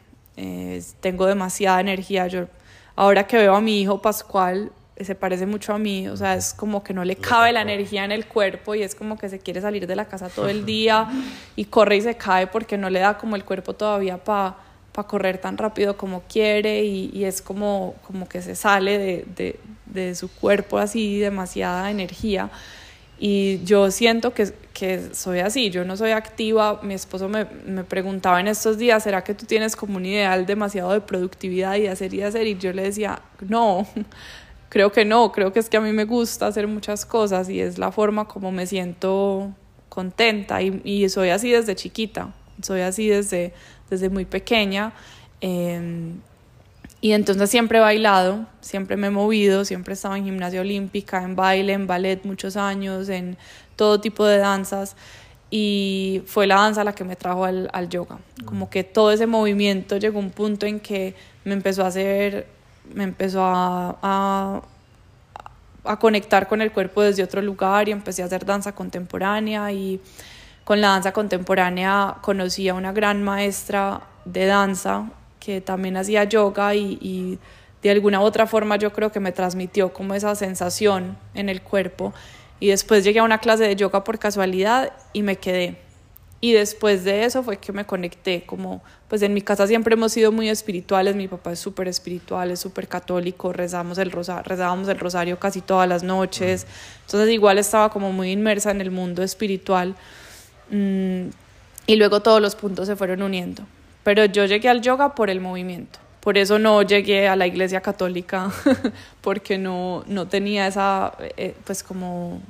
tengo 0.99 1.25
demasiada 1.25 1.81
energía. 1.81 2.27
Yo, 2.27 2.47
ahora 2.95 3.27
que 3.27 3.37
veo 3.37 3.55
a 3.55 3.61
mi 3.61 3.81
hijo 3.81 4.01
Pascual, 4.01 4.71
se 4.99 5.15
parece 5.15 5.45
mucho 5.45 5.73
a 5.73 5.79
mí, 5.79 6.07
o 6.07 6.15
sea, 6.15 6.35
es 6.35 6.53
como 6.53 6.83
que 6.83 6.93
no 6.93 7.03
le 7.03 7.15
cabe 7.15 7.51
la 7.51 7.61
energía 7.61 8.05
en 8.05 8.11
el 8.11 8.27
cuerpo 8.27 8.75
y 8.75 8.83
es 8.83 8.93
como 8.93 9.17
que 9.17 9.27
se 9.27 9.39
quiere 9.39 9.59
salir 9.59 9.87
de 9.87 9.95
la 9.95 10.05
casa 10.05 10.29
todo 10.29 10.49
el 10.49 10.65
día 10.65 11.07
y 11.55 11.65
corre 11.65 11.97
y 11.97 12.01
se 12.01 12.15
cae 12.15 12.47
porque 12.47 12.77
no 12.77 12.89
le 12.89 12.99
da 12.99 13.17
como 13.17 13.35
el 13.35 13.43
cuerpo 13.43 13.73
todavía 13.73 14.23
para 14.23 14.55
pa 14.91 15.07
correr 15.07 15.39
tan 15.39 15.57
rápido 15.57 15.97
como 15.97 16.21
quiere 16.21 16.83
y, 16.83 17.09
y, 17.11 17.23
es 17.23 17.41
como, 17.41 17.95
como 18.05 18.29
que 18.29 18.43
se 18.43 18.53
sale 18.55 18.99
de, 18.99 19.25
de, 19.35 19.59
de 19.87 20.13
su 20.13 20.29
cuerpo 20.29 20.77
así 20.77 21.17
demasiada 21.17 21.89
energía. 21.89 22.51
Y 23.19 23.63
yo 23.63 23.91
siento 23.91 24.33
que, 24.33 24.51
que, 24.73 25.13
soy 25.13 25.39
así, 25.39 25.69
yo 25.69 25.85
no 25.85 25.95
soy 25.95 26.11
activa. 26.11 26.79
Mi 26.83 26.93
esposo 26.93 27.29
me, 27.29 27.45
me, 27.65 27.83
preguntaba 27.83 28.39
en 28.39 28.47
estos 28.47 28.77
días, 28.77 29.03
¿será 29.03 29.23
que 29.23 29.33
tú 29.33 29.45
tienes 29.45 29.75
como 29.75 29.97
un 29.97 30.05
ideal 30.05 30.45
demasiado 30.45 30.91
de 30.91 31.01
productividad 31.01 31.75
y 31.75 31.87
hacer 31.87 32.13
y 32.13 32.21
hacer? 32.21 32.47
Y 32.47 32.57
yo 32.57 32.73
le 32.73 32.83
decía, 32.83 33.21
no, 33.47 33.87
creo 34.69 34.91
que 34.91 35.05
no, 35.05 35.31
creo 35.31 35.53
que 35.53 35.59
es 35.59 35.69
que 35.69 35.77
a 35.77 35.81
mí 35.81 35.93
me 35.93 36.05
gusta 36.05 36.47
hacer 36.47 36.67
muchas 36.67 37.05
cosas 37.05 37.49
y 37.49 37.59
es 37.59 37.77
la 37.77 37.91
forma 37.91 38.27
como 38.27 38.51
me 38.51 38.65
siento 38.65 39.53
contenta 39.89 40.61
y, 40.61 40.81
y 40.83 41.07
soy 41.09 41.29
así 41.29 41.51
desde 41.51 41.75
chiquita, 41.75 42.33
soy 42.61 42.81
así 42.81 43.07
desde, 43.07 43.53
desde 43.89 44.09
muy 44.09 44.25
pequeña. 44.25 44.93
Eh, 45.39 46.13
y 47.03 47.11
entonces 47.11 47.49
siempre 47.49 47.79
he 47.79 47.81
bailado, 47.81 48.45
siempre 48.61 48.95
me 48.95 49.07
he 49.07 49.09
movido, 49.09 49.65
siempre 49.65 49.91
he 49.91 49.95
estado 49.95 50.15
en 50.15 50.23
gimnasia 50.23 50.61
olímpica, 50.61 51.21
en 51.21 51.35
baile, 51.35 51.73
en 51.73 51.85
ballet 51.85 52.23
muchos 52.23 52.55
años, 52.55 53.09
en 53.09 53.35
todo 53.75 53.99
tipo 53.99 54.25
de 54.25 54.37
danzas. 54.37 54.95
Y 55.51 56.23
fue 56.25 56.47
la 56.47 56.55
danza 56.55 56.85
la 56.85 56.95
que 56.95 57.03
me 57.03 57.17
trajo 57.17 57.43
al, 57.43 57.69
al 57.73 57.89
yoga. 57.89 58.19
Como 58.45 58.69
que 58.69 58.85
todo 58.85 59.11
ese 59.11 59.27
movimiento 59.27 59.97
llegó 59.97 60.19
a 60.19 60.21
un 60.21 60.29
punto 60.29 60.65
en 60.65 60.79
que 60.79 61.13
me 61.43 61.51
empezó 61.51 61.83
a 61.83 61.87
hacer, 61.87 62.47
me 62.93 63.03
empezó 63.03 63.43
a, 63.43 63.97
a, 64.01 64.61
a 65.83 65.99
conectar 65.99 66.47
con 66.47 66.61
el 66.61 66.71
cuerpo 66.71 67.01
desde 67.01 67.21
otro 67.21 67.41
lugar 67.41 67.89
y 67.89 67.91
empecé 67.91 68.21
a 68.21 68.27
hacer 68.27 68.45
danza 68.45 68.75
contemporánea. 68.75 69.69
Y 69.73 69.99
con 70.63 70.79
la 70.79 70.87
danza 70.87 71.11
contemporánea 71.11 72.15
conocí 72.21 72.69
a 72.69 72.75
una 72.75 72.93
gran 72.93 73.23
maestra 73.23 74.03
de 74.23 74.45
danza 74.45 75.11
que 75.43 75.61
también 75.61 75.97
hacía 75.97 76.23
yoga 76.23 76.73
y, 76.75 77.39
de 77.81 77.89
alguna 77.89 78.21
u 78.21 78.23
otra 78.23 78.47
forma 78.47 78.77
yo 78.77 78.93
creo 78.93 79.11
que 79.11 79.19
me 79.19 79.33
transmitió 79.33 79.91
como 79.91 80.13
esa 80.13 80.35
sensación 80.35 81.17
en 81.33 81.49
el 81.49 81.61
cuerpo. 81.61 82.13
Y 82.61 82.69
después 82.69 83.03
llegué 83.03 83.19
a 83.19 83.23
una 83.23 83.39
clase 83.39 83.63
de 83.63 83.75
yoga 83.75 84.05
por 84.05 84.19
casualidad 84.19 84.93
y 85.11 85.21
me 85.21 85.35
quedé. 85.35 85.77
Y 86.39 86.53
después 86.53 87.03
de 87.03 87.25
eso 87.25 87.43
fue 87.43 87.57
que 87.57 87.73
me 87.73 87.85
conecté, 87.85 88.43
como 88.45 88.81
pues 89.09 89.21
en 89.21 89.33
mi 89.33 89.41
casa 89.41 89.67
siempre 89.67 89.95
hemos 89.95 90.13
sido 90.13 90.31
muy 90.31 90.49
espirituales, 90.49 91.15
mi 91.15 91.27
papá 91.27 91.51
es 91.51 91.59
súper 91.59 91.87
espiritual, 91.87 92.51
es 92.51 92.59
súper 92.59 92.87
católico, 92.87 93.51
rezamos 93.51 93.97
el 93.97 94.11
rosario, 94.11 94.43
rezábamos 94.43 94.87
el 94.87 94.99
rosario 94.99 95.39
casi 95.39 95.61
todas 95.61 95.87
las 95.87 96.03
noches, 96.03 96.67
entonces 97.05 97.29
igual 97.33 97.59
estaba 97.59 97.89
como 97.89 98.11
muy 98.11 98.31
inmersa 98.31 98.71
en 98.71 98.81
el 98.81 98.91
mundo 98.91 99.23
espiritual 99.23 99.95
mm, 100.69 101.27
y 101.87 101.95
luego 101.95 102.21
todos 102.21 102.41
los 102.41 102.55
puntos 102.55 102.87
se 102.87 102.95
fueron 102.97 103.21
uniendo. 103.21 103.63
Pero 104.03 104.25
yo 104.25 104.45
llegué 104.45 104.69
al 104.69 104.81
yoga 104.81 105.15
por 105.15 105.29
el 105.29 105.39
movimiento. 105.39 105.99
Por 106.19 106.37
eso 106.37 106.57
no 106.59 106.81
llegué 106.81 107.27
a 107.27 107.35
la 107.35 107.47
iglesia 107.47 107.81
católica, 107.81 108.51
porque 109.21 109.57
no, 109.57 110.03
no 110.07 110.27
tenía 110.27 110.67
esa, 110.67 111.13
eh, 111.19 111.55
pues 111.65 111.83
como, 111.83 112.41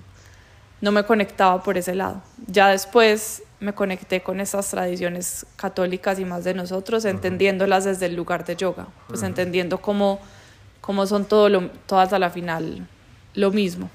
no 0.82 0.92
me 0.92 1.04
conectaba 1.04 1.64
por 1.64 1.78
ese 1.78 1.96
lado. 1.96 2.22
Ya 2.48 2.68
después 2.70 3.42
me 3.60 3.74
conecté 3.74 4.22
con 4.22 4.40
esas 4.40 4.70
tradiciones 4.70 5.46
católicas 5.56 6.20
y 6.20 6.26
más 6.26 6.44
de 6.44 6.54
nosotros, 6.54 7.06
entendiéndolas 7.06 7.86
desde 7.86 8.08
el 8.08 8.16
lugar 8.16 8.46
de 8.46 8.56
yoga, 8.56 8.88
pues 9.08 9.24
entendiendo 9.24 9.82
cómo, 9.82 10.20
cómo 10.82 11.08
son 11.08 11.26
todo 11.26 11.50
lo, 11.50 11.70
todas 11.88 12.14
a 12.14 12.20
la 12.20 12.30
final 12.30 12.88
lo 13.34 13.52
mismo. 13.52 13.90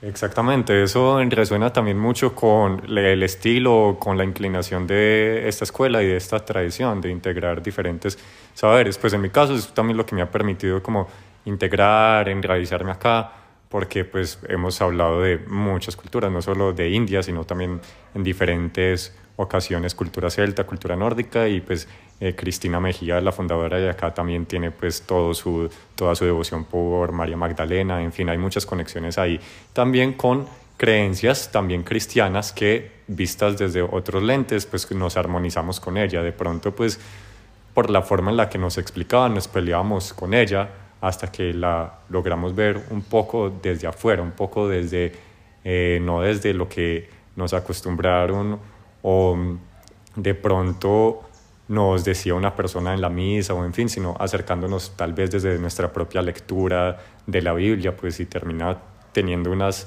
Exactamente, 0.00 0.84
eso 0.84 1.18
resuena 1.24 1.72
también 1.72 1.98
mucho 1.98 2.32
con 2.32 2.82
el 2.88 3.20
estilo, 3.24 3.96
con 3.98 4.16
la 4.16 4.22
inclinación 4.22 4.86
de 4.86 5.48
esta 5.48 5.64
escuela 5.64 6.00
y 6.04 6.06
de 6.06 6.16
esta 6.16 6.38
tradición 6.44 7.00
de 7.00 7.10
integrar 7.10 7.60
diferentes 7.60 8.16
saberes. 8.54 8.96
Pues 8.96 9.12
en 9.14 9.20
mi 9.20 9.30
caso 9.30 9.56
es 9.56 9.74
también 9.74 9.96
lo 9.96 10.06
que 10.06 10.14
me 10.14 10.22
ha 10.22 10.30
permitido 10.30 10.80
como 10.84 11.08
integrar, 11.46 12.28
enraizarme 12.28 12.92
acá, 12.92 13.32
porque 13.68 14.04
pues 14.04 14.38
hemos 14.48 14.80
hablado 14.80 15.20
de 15.20 15.38
muchas 15.48 15.96
culturas, 15.96 16.30
no 16.30 16.42
solo 16.42 16.72
de 16.72 16.90
India, 16.90 17.20
sino 17.20 17.42
también 17.42 17.80
en 18.14 18.22
diferentes 18.22 19.12
ocasiones 19.38 19.94
cultura 19.94 20.30
celta, 20.30 20.64
cultura 20.64 20.96
nórdica 20.96 21.48
y 21.48 21.60
pues 21.60 21.88
eh, 22.20 22.34
Cristina 22.36 22.80
Mejía, 22.80 23.20
la 23.20 23.32
fundadora 23.32 23.78
de 23.78 23.88
acá, 23.88 24.12
también 24.12 24.46
tiene 24.46 24.70
pues 24.70 25.02
todo 25.02 25.32
su, 25.32 25.70
toda 25.94 26.14
su 26.14 26.24
devoción 26.24 26.64
por 26.64 27.12
María 27.12 27.36
Magdalena, 27.36 28.02
en 28.02 28.12
fin, 28.12 28.28
hay 28.28 28.38
muchas 28.38 28.66
conexiones 28.66 29.16
ahí. 29.16 29.40
También 29.72 30.14
con 30.14 30.46
creencias 30.78 31.50
también 31.50 31.82
cristianas 31.82 32.52
que 32.52 32.92
vistas 33.08 33.58
desde 33.58 33.82
otros 33.82 34.22
lentes 34.22 34.64
pues 34.64 34.90
nos 34.92 35.16
armonizamos 35.16 35.80
con 35.80 35.98
ella. 35.98 36.22
De 36.22 36.32
pronto 36.32 36.74
pues 36.74 36.98
por 37.74 37.90
la 37.90 38.02
forma 38.02 38.30
en 38.30 38.36
la 38.38 38.48
que 38.48 38.58
nos 38.58 38.78
explicaban 38.78 39.34
nos 39.34 39.48
peleábamos 39.48 40.14
con 40.14 40.32
ella 40.32 40.68
hasta 41.00 41.30
que 41.30 41.52
la 41.52 42.00
logramos 42.08 42.54
ver 42.54 42.80
un 42.90 43.02
poco 43.02 43.50
desde 43.50 43.86
afuera, 43.86 44.22
un 44.22 44.32
poco 44.32 44.68
desde, 44.68 45.12
eh, 45.64 45.98
no 46.00 46.22
desde 46.22 46.54
lo 46.54 46.68
que 46.68 47.08
nos 47.36 47.54
acostumbraron 47.54 48.58
o 49.10 49.38
de 50.16 50.34
pronto 50.34 51.22
nos 51.68 52.04
decía 52.04 52.34
una 52.34 52.54
persona 52.54 52.92
en 52.92 53.00
la 53.00 53.08
misa 53.08 53.54
o 53.54 53.64
en 53.64 53.72
fin, 53.72 53.88
sino 53.88 54.14
acercándonos 54.18 54.92
tal 54.96 55.14
vez 55.14 55.30
desde 55.30 55.58
nuestra 55.58 55.90
propia 55.90 56.20
lectura 56.20 56.98
de 57.26 57.40
la 57.40 57.54
Biblia, 57.54 57.96
pues 57.96 58.20
y 58.20 58.26
termina 58.26 58.76
teniendo 59.12 59.50
unas 59.50 59.86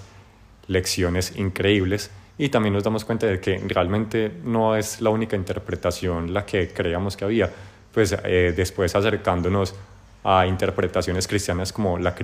lecciones 0.68 1.36
increíbles. 1.38 2.10
y 2.38 2.50
también 2.50 2.74
nos 2.74 2.84
damos 2.84 3.06
cuenta 3.06 3.28
de 3.28 3.40
que 3.40 3.60
realmente 3.68 4.32
no 4.44 4.76
es 4.76 5.02
la 5.02 5.12
única 5.12 5.36
interpretación 5.36 6.34
la 6.34 6.44
que 6.44 6.70
creíamos 6.70 7.16
que 7.16 7.26
había, 7.26 7.52
pues 7.94 8.16
eh, 8.24 8.54
después 8.56 8.96
acercándonos 8.96 9.76
a 10.24 10.48
interpretaciones 10.48 11.28
cristianas 11.28 11.72
como 11.72 12.00
la, 12.00 12.16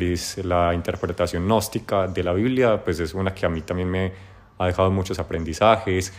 la 0.43 0.73
interpretación 0.73 1.45
gnóstica 1.45 2.07
de 2.07 2.23
la 2.23 2.33
Biblia, 2.33 2.83
pues 2.83 2.99
es 2.99 3.13
una 3.13 3.35
que 3.35 3.45
a 3.45 3.49
mí 3.49 3.61
también 3.61 3.89
me 3.89 4.11
ha 4.57 4.65
dejado 4.65 4.89
muchos 4.91 5.19
aprendizajes. 5.19 6.13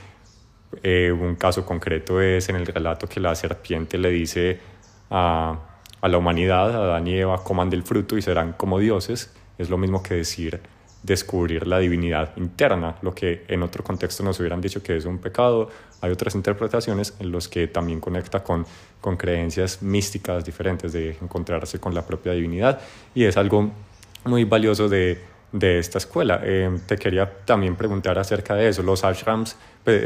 Eh, 0.82 1.10
un 1.12 1.36
caso 1.36 1.64
concreto 1.64 2.20
es 2.20 2.48
en 2.48 2.56
el 2.56 2.66
relato 2.66 3.08
que 3.08 3.20
la 3.20 3.34
serpiente 3.34 3.98
le 3.98 4.10
dice 4.10 4.60
a, 5.10 5.58
a 6.00 6.08
la 6.08 6.18
humanidad, 6.18 6.74
a 6.74 6.84
Adán 6.84 7.06
y 7.06 7.22
coman 7.44 7.70
del 7.70 7.82
fruto 7.82 8.16
y 8.16 8.22
serán 8.22 8.52
como 8.52 8.78
dioses. 8.78 9.34
Es 9.56 9.70
lo 9.70 9.78
mismo 9.78 10.02
que 10.02 10.14
decir 10.14 10.60
descubrir 11.02 11.66
la 11.66 11.78
divinidad 11.78 12.36
interna, 12.36 12.96
lo 13.02 13.14
que 13.14 13.44
en 13.48 13.62
otro 13.62 13.84
contexto 13.84 14.22
nos 14.22 14.38
hubieran 14.40 14.60
dicho 14.60 14.82
que 14.82 14.96
es 14.96 15.04
un 15.04 15.18
pecado. 15.18 15.70
Hay 16.00 16.10
otras 16.10 16.34
interpretaciones 16.34 17.14
en 17.18 17.32
las 17.32 17.48
que 17.48 17.66
también 17.68 18.00
conecta 18.00 18.42
con, 18.42 18.66
con 19.00 19.16
creencias 19.16 19.82
místicas 19.82 20.44
diferentes 20.44 20.92
de 20.92 21.16
encontrarse 21.20 21.78
con 21.78 21.94
la 21.94 22.06
propia 22.06 22.32
divinidad 22.32 22.80
y 23.14 23.24
es 23.24 23.36
algo 23.36 23.70
muy 24.24 24.44
valioso 24.44 24.88
de, 24.88 25.20
de 25.52 25.78
esta 25.78 25.98
escuela. 25.98 26.40
Eh, 26.42 26.78
te 26.86 26.96
quería 26.96 27.30
también 27.44 27.76
preguntar 27.76 28.18
acerca 28.18 28.54
de 28.54 28.68
eso. 28.68 28.82
Los 28.82 29.04
ashrams, 29.04 29.56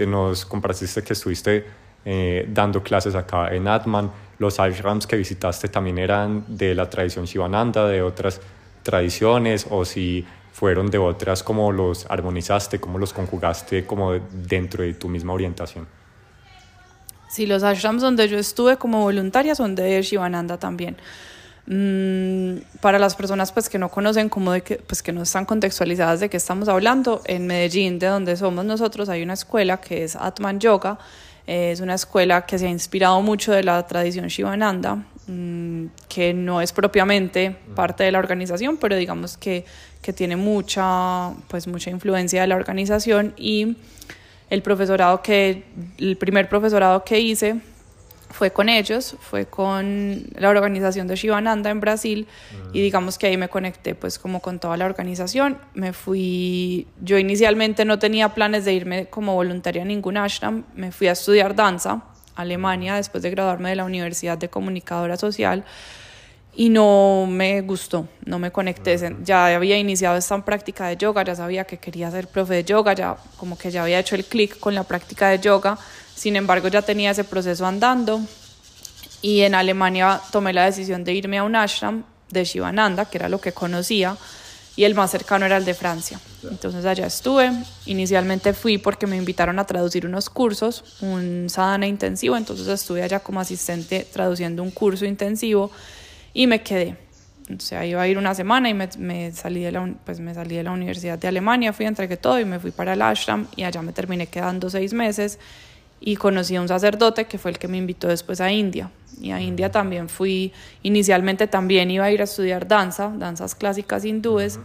nos 0.07 0.45
compartiste 0.45 1.03
que 1.03 1.13
estuviste 1.13 1.65
eh, 2.05 2.47
dando 2.49 2.83
clases 2.83 3.15
acá 3.15 3.55
en 3.55 3.69
Atman. 3.69 4.11
Los 4.39 4.59
ashrams 4.59 5.07
que 5.07 5.17
visitaste 5.17 5.69
también 5.69 5.99
eran 5.99 6.45
de 6.49 6.75
la 6.75 6.91
tradición 6.91 7.27
Shivananda, 7.27 7.87
de 7.87 8.03
otras 8.03 8.41
tradiciones, 8.83 9.67
o 9.71 9.85
si 9.85 10.27
fueron 10.53 10.91
de 10.91 10.99
otras, 10.99 11.43
cómo 11.43 11.73
los 11.73 12.07
armonizaste, 12.09 12.81
cómo 12.81 12.99
los 12.99 13.13
conjugaste 13.13 13.87
como 13.87 14.13
dentro 14.13 14.83
de 14.83 14.95
tu 14.95 15.09
misma 15.09 15.33
orientación. 15.33 15.87
Sí, 17.29 17.47
los 17.47 17.63
ashrams 17.63 18.03
donde 18.03 18.29
yo 18.29 18.37
estuve 18.37 18.77
como 18.77 19.01
voluntaria 19.01 19.55
son 19.55 19.75
de 19.75 20.03
Shivananda 20.03 20.59
también. 20.59 20.97
Mm, 21.67 22.57
para 22.81 22.99
las 22.99 23.15
personas 23.15 23.53
pues 23.53 23.69
que 23.69 23.79
no 23.79 23.89
conocen 23.89 24.29
como 24.29 24.51
de 24.51 24.63
que 24.63 24.77
pues 24.77 25.01
que 25.01 25.13
no 25.13 25.23
están 25.23 25.45
contextualizadas 25.45 26.19
de 26.19 26.29
qué 26.29 26.37
estamos 26.37 26.69
hablando 26.69 27.23
en 27.25 27.47
Medellín 27.47 28.01
de 28.01 28.09
donde 28.09 28.37
somos 28.37 28.65
nosotros 28.65 29.09
hay 29.09 29.23
una 29.23 29.35
escuela 29.35 29.81
que 29.81 30.05
es 30.05 30.17
Atman 30.17 30.59
Yoga. 30.59 30.99
Es 31.45 31.81
una 31.81 31.95
escuela 31.95 32.47
que 32.47 32.57
se 32.59 32.67
ha 32.67 32.71
inspirado 32.71 33.21
mucho 33.21 33.53
de 33.53 33.65
la 33.65 33.85
tradición 33.87 34.29
Shivananda 34.29 35.05
mm, 35.27 35.87
que 36.09 36.33
no 36.35 36.61
es 36.61 36.73
propiamente 36.73 37.57
parte 37.75 38.05
de 38.05 38.13
la 38.13 38.21
organización 38.21 38.77
pero 38.77 38.97
digamos 38.97 39.37
que 39.37 39.65
que 40.03 40.13
tiene 40.13 40.37
mucha, 40.37 41.33
pues, 41.49 41.67
mucha 41.67 41.91
influencia 41.91 42.43
de 42.43 42.49
la 42.49 42.57
organización. 42.57 43.33
Y 43.37 43.77
el 44.51 44.63
profesorado 44.63 45.23
que, 45.23 45.65
el 45.97 46.17
primer 46.17 46.49
profesorado 46.49 47.05
que 47.05 47.21
hice 47.21 47.61
fue 48.33 48.51
con 48.51 48.69
ellos, 48.69 49.17
fue 49.21 49.47
con 49.47 50.25
la 50.35 50.49
organización 50.49 51.07
de 51.07 51.17
Shivananda 51.17 51.71
en 51.71 51.81
Brasil 51.81 52.27
y 52.73 52.79
mm. 52.79 52.83
digamos 52.83 53.19
que 53.19 53.27
ahí 53.27 53.37
me 53.37 53.49
conecté 53.49 53.95
pues 53.95 54.19
como 54.19 54.41
con 54.41 54.59
toda 54.59 54.77
la 54.77 54.87
organización, 54.87 55.59
me 55.75 55.93
fui, 55.93 56.89
yo 57.01 57.19
inicialmente 57.19 57.85
no 57.85 57.99
tenía 57.99 58.31
planes 58.31 58.65
de 58.65 58.73
irme 58.73 59.07
como 59.07 59.35
voluntaria 59.35 59.83
a 59.83 59.85
ningún 59.85 60.17
ashram, 60.17 60.65
me 60.75 60.93
fui 60.93 61.09
a 61.09 61.13
estudiar 61.13 61.55
danza 61.55 62.03
a 62.35 62.43
Alemania 62.43 62.97
después 62.97 63.23
de 63.23 63.31
graduarme 63.31 63.71
de 63.71 63.77
la 63.77 63.85
Universidad 63.85 64.39
de 64.39 64.49
Comunicadora 64.49 65.17
Social 65.17 65.65
y 66.55 66.69
no 66.69 67.27
me 67.27 67.63
gustó, 67.63 68.09
no 68.25 68.39
me 68.39 68.51
conecté. 68.51 68.99
Ya 69.25 69.47
había 69.47 69.79
iniciado 69.79 70.17
esta 70.17 70.45
práctica 70.45 70.87
de 70.87 70.97
yoga, 70.97 71.25
ya 71.25 71.35
sabía 71.35 71.65
que 71.65 71.79
quería 71.79 72.11
ser 72.11 72.29
profe 72.29 72.55
de 72.55 72.65
yoga, 72.65 72.93
ya 72.93 73.17
como 73.39 73.57
que 73.57 73.71
ya 73.71 73.83
había 73.83 73.99
hecho 73.99 74.17
el 74.17 74.25
clic 74.25 74.59
con 74.59 74.75
la 74.75 74.85
práctica 74.85 75.29
de 75.31 75.39
yoga, 75.39 75.79
sin 76.15 76.37
embargo 76.37 76.69
ya 76.69 76.83
tenía 76.83 77.11
ese 77.11 77.25
proceso 77.25 77.67
andando 77.67 78.21
y 79.23 79.43
en 79.43 79.55
Alemania 79.55 80.21
tomé 80.33 80.53
la 80.53 80.65
decisión 80.65 81.05
de 81.05 81.15
irme 81.15 81.39
a 81.39 81.45
un 81.45 81.57
ashram 81.57 82.03
de 82.31 82.45
Shivananda, 82.45 83.05
que 83.05 83.19
era 83.19 83.29
lo 83.29 83.41
que 83.41 83.53
conocía, 83.53 84.17
y 84.75 84.85
el 84.85 84.95
más 84.95 85.11
cercano 85.11 85.47
era 85.47 85.59
el 85.59 85.65
de 85.65 85.75
Francia. 85.75 86.19
Entonces 86.51 86.85
allá 86.85 87.07
estuve, 87.07 87.53
inicialmente 87.87 88.53
fui 88.53 88.79
porque 88.79 89.07
me 89.07 89.17
invitaron 89.17 89.59
a 89.59 89.65
traducir 89.65 90.07
unos 90.07 90.31
cursos, 90.31 90.83
un 91.01 91.47
sadhana 91.49 91.87
intensivo, 91.87 92.37
entonces 92.37 92.67
estuve 92.67 93.03
allá 93.03 93.21
como 93.21 93.39
asistente 93.39 94.07
traduciendo 94.11 94.63
un 94.63 94.71
curso 94.71 95.05
intensivo 95.05 95.71
y 96.33 96.47
me 96.47 96.63
quedé. 96.63 96.97
O 97.55 97.61
sea, 97.61 97.85
iba 97.85 98.01
a 98.01 98.09
ir 98.09 98.17
una 98.17 98.35
semana 98.35 98.71
y 98.71 98.75
me, 98.75 98.89
me, 98.99 99.31
salí 99.33 99.63
de 99.63 99.73
la, 99.73 99.95
pues 100.05 100.21
me 100.21 100.33
salí 100.33 100.57
de 100.57 100.63
la 100.63 100.71
Universidad 100.71 101.19
de 101.19 101.29
Alemania, 101.29 101.73
fui, 101.73 101.85
entregué 101.85 102.17
todo 102.17 102.41
y 102.41 102.45
me 102.45 102.59
fui 102.59 102.71
para 102.71 102.95
el 102.95 103.03
ashram 103.03 103.47
y 103.57 103.65
allá 103.65 103.83
me 103.83 103.93
terminé 103.93 104.27
quedando 104.27 104.71
seis 104.71 104.95
meses 104.95 105.39
y 106.05 106.17
conocí 106.17 106.57
a 106.57 106.61
un 106.61 106.69
sacerdote 106.69 107.27
que 107.27 107.39
fue 107.39 107.53
el 107.53 107.59
que 107.59 107.69
me 107.69 107.79
invitó 107.79 108.09
después 108.09 108.41
a 108.41 108.51
India. 108.51 108.91
Y 109.21 109.31
a 109.31 109.41
India 109.41 109.71
también 109.71 110.09
fui, 110.09 110.53
inicialmente 110.83 111.47
también 111.47 111.91
iba 111.91 112.05
a 112.05 112.11
ir 112.11 112.21
a 112.21 112.25
estudiar 112.25 112.67
danza, 112.67 113.13
danzas 113.17 113.55
clásicas 113.55 114.05
hindúes, 114.05 114.59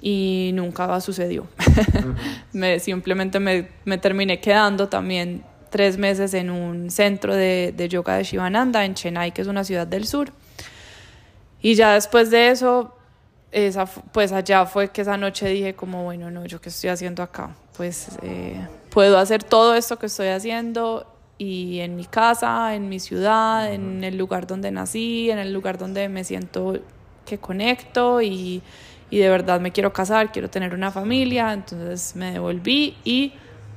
y 0.00 0.50
nunca 0.54 1.00
sucedió. 1.00 1.46
me, 2.52 2.80
simplemente 2.80 3.38
me, 3.38 3.68
me, 3.84 3.98
terminé 3.98 4.40
quedando 4.40 4.88
también 4.88 5.44
tres 5.70 5.98
meses 5.98 6.34
en 6.34 6.50
un 6.50 6.90
centro 6.90 7.34
de, 7.34 7.72
de 7.76 7.88
yoga 7.88 8.16
de 8.16 8.24
Shivananda 8.24 8.84
en 8.84 8.94
Chennai, 8.94 9.32
que 9.32 9.42
es 9.42 9.48
una 9.48 9.62
ciudad 9.62 9.86
del 9.86 10.06
sur. 10.06 10.32
Y 11.62 11.74
ya 11.74 11.94
después 11.94 12.30
de 12.30 12.50
eso, 12.50 12.96
esa, 13.52 13.86
pues 13.86 14.32
allá 14.32 14.66
fue 14.66 14.88
que 14.88 15.02
esa 15.02 15.16
noche 15.16 15.48
dije 15.48 15.74
como, 15.74 16.04
bueno, 16.04 16.30
no, 16.30 16.44
yo 16.44 16.60
qué 16.60 16.68
estoy 16.70 16.90
haciendo 16.90 17.22
acá. 17.22 17.54
Pues 17.76 18.18
eh, 18.22 18.66
puedo 18.90 19.18
hacer 19.18 19.44
todo 19.44 19.74
esto 19.74 19.98
que 19.98 20.06
estoy 20.06 20.28
haciendo 20.28 21.06
y 21.38 21.80
en 21.80 21.96
mi 21.96 22.06
casa, 22.06 22.74
en 22.74 22.88
mi 22.88 22.98
ciudad, 22.98 23.72
en 23.72 24.02
el 24.04 24.16
lugar 24.16 24.46
donde 24.46 24.70
nací, 24.70 25.30
en 25.30 25.38
el 25.38 25.52
lugar 25.52 25.76
donde 25.76 26.08
me 26.08 26.24
siento 26.24 26.78
que 27.26 27.38
conecto 27.38 28.22
y, 28.22 28.62
y 29.10 29.18
de 29.18 29.28
verdad 29.28 29.60
me 29.60 29.72
quiero 29.72 29.92
casar, 29.92 30.32
quiero 30.32 30.48
tener 30.48 30.74
una 30.74 30.90
familia. 30.90 31.52
Entonces 31.52 32.16
me 32.16 32.32
devolví 32.32 32.96
y 33.04 33.34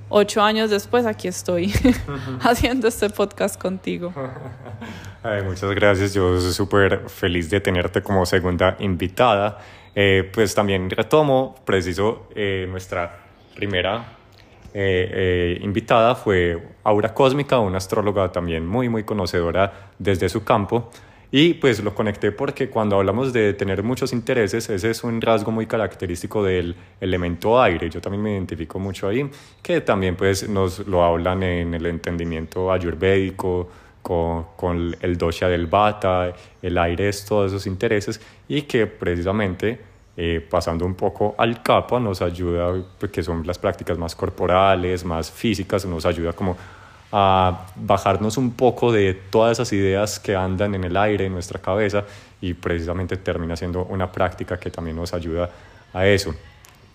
ocho 0.10 0.42
años 0.42 0.70
después 0.70 1.06
aquí 1.06 1.28
estoy 1.28 1.74
haciendo 2.42 2.88
este 2.88 3.10
podcast 3.10 3.60
contigo. 3.60 4.14
muchas 5.46 5.72
gracias, 5.72 6.14
yo 6.14 6.40
soy 6.40 6.54
súper 6.54 7.10
feliz 7.10 7.50
de 7.50 7.60
tenerte 7.60 8.02
como 8.02 8.26
segunda 8.26 8.76
invitada. 8.80 9.60
Eh, 9.96 10.30
pues 10.34 10.54
también 10.56 10.90
retomo, 10.90 11.56
preciso, 11.66 12.30
eh, 12.36 12.68
nuestra 12.70 13.29
primera 13.60 14.16
eh, 14.74 15.60
invitada 15.62 16.16
fue 16.16 16.58
Aura 16.86 17.14
Cósmica, 17.14 17.60
una 17.60 17.78
astróloga 17.78 18.32
también 18.32 18.66
muy, 18.66 18.88
muy 18.88 19.04
conocedora 19.04 19.92
desde 20.00 20.30
su 20.30 20.46
campo. 20.46 20.90
Y 21.32 21.56
pues 21.56 21.84
lo 21.84 21.94
conecté 21.94 22.32
porque 22.32 22.70
cuando 22.70 22.96
hablamos 22.96 23.34
de 23.34 23.54
tener 23.54 23.84
muchos 23.84 24.14
intereses, 24.14 24.68
ese 24.70 24.90
es 24.90 25.04
un 25.04 25.22
rasgo 25.22 25.52
muy 25.52 25.68
característico 25.68 26.42
del 26.44 26.74
elemento 27.02 27.62
aire. 27.62 27.90
Yo 27.90 28.00
también 28.00 28.24
me 28.24 28.32
identifico 28.32 28.80
mucho 28.80 29.10
ahí, 29.10 29.30
que 29.62 29.82
también 29.82 30.16
pues 30.16 30.48
nos 30.48 30.88
lo 30.88 31.04
hablan 31.04 31.44
en 31.44 31.74
el 31.74 31.86
entendimiento 31.86 32.72
ayurvédico, 32.72 33.70
con, 34.02 34.46
con 34.56 34.96
el 35.02 35.18
dosha 35.18 35.50
del 35.50 35.68
bata, 35.68 36.34
el 36.62 36.78
aire 36.78 37.10
es 37.10 37.26
todos 37.26 37.52
esos 37.52 37.68
intereses 37.68 38.20
y 38.48 38.62
que 38.64 38.88
precisamente 38.88 39.90
eh, 40.22 40.42
pasando 40.42 40.86
un 40.86 40.96
poco 40.96 41.34
al 41.38 41.64
capa 41.64 41.98
nos 41.98 42.22
ayuda, 42.22 42.74
pues, 43.00 43.10
que 43.10 43.24
son 43.24 43.48
las 43.48 43.58
prácticas 43.58 43.98
más 43.98 44.16
corporales, 44.16 45.06
más 45.06 45.32
físicas, 45.32 45.86
nos 45.86 46.06
ayuda 46.06 46.34
como 46.34 46.58
a 47.10 47.68
bajarnos 47.78 48.36
un 48.36 48.52
poco 48.52 48.92
de 48.92 49.14
todas 49.14 49.54
esas 49.54 49.72
ideas 49.72 50.20
que 50.20 50.36
andan 50.36 50.76
en 50.76 50.84
el 50.84 50.98
aire, 50.98 51.28
en 51.28 51.32
nuestra 51.32 51.62
cabeza, 51.62 52.04
y 52.42 52.54
precisamente 52.54 53.16
termina 53.16 53.56
siendo 53.56 53.86
una 53.86 54.12
práctica 54.12 54.60
que 54.60 54.70
también 54.70 54.98
nos 54.98 55.14
ayuda 55.14 55.52
a 55.94 56.06
eso. 56.06 56.36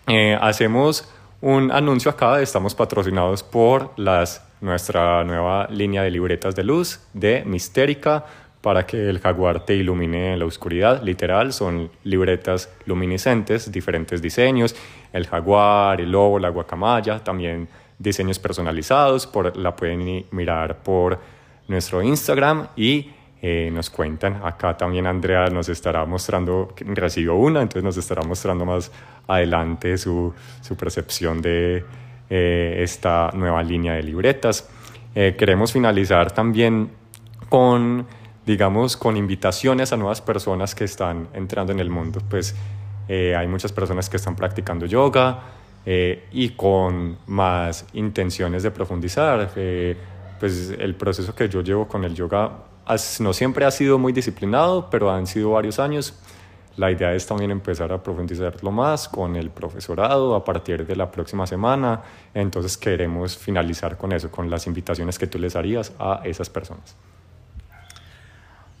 Eh, 0.05 0.37
hacemos 0.39 1.11
un 1.41 1.71
anuncio 1.71 2.11
acá, 2.11 2.39
estamos 2.43 2.75
patrocinados 2.75 3.41
por 3.41 3.91
las, 3.97 4.45
nuestra 4.61 5.23
nueva 5.23 5.65
línea 5.71 6.03
de 6.03 6.11
libretas 6.11 6.55
de 6.55 6.63
luz 6.63 6.99
de 7.11 7.43
Mistérica 7.43 8.23
para 8.65 8.83
que 8.87 8.97
el 9.11 9.19
jaguar 9.19 9.63
te 9.63 9.75
ilumine 9.75 10.33
en 10.33 10.39
la 10.39 10.45
oscuridad, 10.45 11.03
literal, 11.03 11.53
son 11.53 11.91
libretas 12.03 12.67
luminiscentes, 12.87 13.71
diferentes 13.71 14.23
diseños, 14.23 14.75
el 15.13 15.27
jaguar, 15.27 16.01
el 16.01 16.11
lobo, 16.11 16.39
la 16.39 16.49
guacamaya, 16.49 17.23
también 17.23 17.67
diseños 17.99 18.39
personalizados, 18.39 19.27
por, 19.27 19.55
la 19.55 19.75
pueden 19.75 20.25
mirar 20.31 20.77
por 20.81 21.19
nuestro 21.67 22.01
Instagram 22.01 22.69
y 22.75 23.11
eh, 23.39 23.69
nos 23.71 23.91
cuentan. 23.91 24.41
Acá 24.43 24.75
también 24.75 25.05
Andrea 25.05 25.45
nos 25.49 25.69
estará 25.69 26.03
mostrando, 26.03 26.73
recibió 26.87 27.35
una, 27.35 27.61
entonces 27.61 27.83
nos 27.83 27.97
estará 27.97 28.23
mostrando 28.23 28.65
más 28.65 28.91
adelante 29.27 29.95
su, 29.99 30.33
su 30.61 30.75
percepción 30.75 31.39
de 31.39 31.85
eh, 32.31 32.79
esta 32.79 33.29
nueva 33.35 33.61
línea 33.61 33.93
de 33.93 34.01
libretas. 34.01 34.67
Eh, 35.13 35.35
queremos 35.37 35.71
finalizar 35.71 36.31
también 36.31 36.89
con, 37.47 38.07
digamos, 38.45 38.97
con 38.97 39.17
invitaciones 39.17 39.91
a 39.93 39.97
nuevas 39.97 40.21
personas 40.21 40.75
que 40.75 40.83
están 40.83 41.27
entrando 41.33 41.71
en 41.71 41.79
el 41.79 41.89
mundo. 41.89 42.21
Pues 42.29 42.55
hay 43.07 43.47
muchas 43.47 43.71
personas 43.71 44.09
que 44.09 44.17
están 44.17 44.35
practicando 44.35 44.85
yoga, 44.87 45.43
eh, 45.87 46.27
y 46.31 46.49
con 46.49 47.19
más 47.27 47.85
intenciones 47.93 48.63
de 48.63 48.71
profundizar. 48.71 49.51
Eh, 49.55 49.95
pues 50.39 50.73
el 50.77 50.95
proceso 50.95 51.35
que 51.35 51.47
yo 51.47 51.61
llevo 51.61 51.87
con 51.87 52.03
el 52.03 52.15
yoga 52.15 52.51
no 53.19 53.33
siempre 53.33 53.65
ha 53.65 53.71
sido 53.71 53.99
muy 53.99 54.11
disciplinado, 54.11 54.89
pero 54.89 55.11
han 55.11 55.27
sido 55.27 55.51
varios 55.51 55.79
años. 55.79 56.19
La 56.77 56.91
idea 56.91 57.13
es 57.13 57.25
también 57.25 57.51
empezar 57.51 57.93
a 57.93 58.03
profundizarlo 58.03 58.69
más 58.71 59.07
con 59.07 59.35
el 59.35 59.49
profesorado 59.49 60.35
a 60.35 60.43
partir 60.43 60.85
de 60.85 60.95
la 60.95 61.09
próxima 61.09 61.47
semana. 61.47 62.01
Entonces 62.33 62.77
queremos 62.77 63.37
finalizar 63.37 63.95
con 63.95 64.11
eso, 64.11 64.29
con 64.29 64.49
las 64.49 64.67
invitaciones 64.67 65.17
que 65.17 65.27
tú 65.27 65.37
les 65.37 65.55
harías 65.55 65.93
a 65.99 66.21
esas 66.25 66.49
personas. 66.49 66.95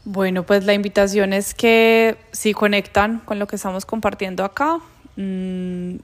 Bueno, 0.05 0.43
pues 0.43 0.63
la 0.65 0.73
invitación 0.75 1.33
es 1.33 1.55
que 1.55 2.17
si 2.31 2.53
conectan 2.53 3.21
con 3.25 3.39
lo 3.39 3.47
que 3.47 3.55
estamos 3.55 3.87
compartiendo 3.87 4.45
acá 4.45 4.77
mmm, 5.15 5.95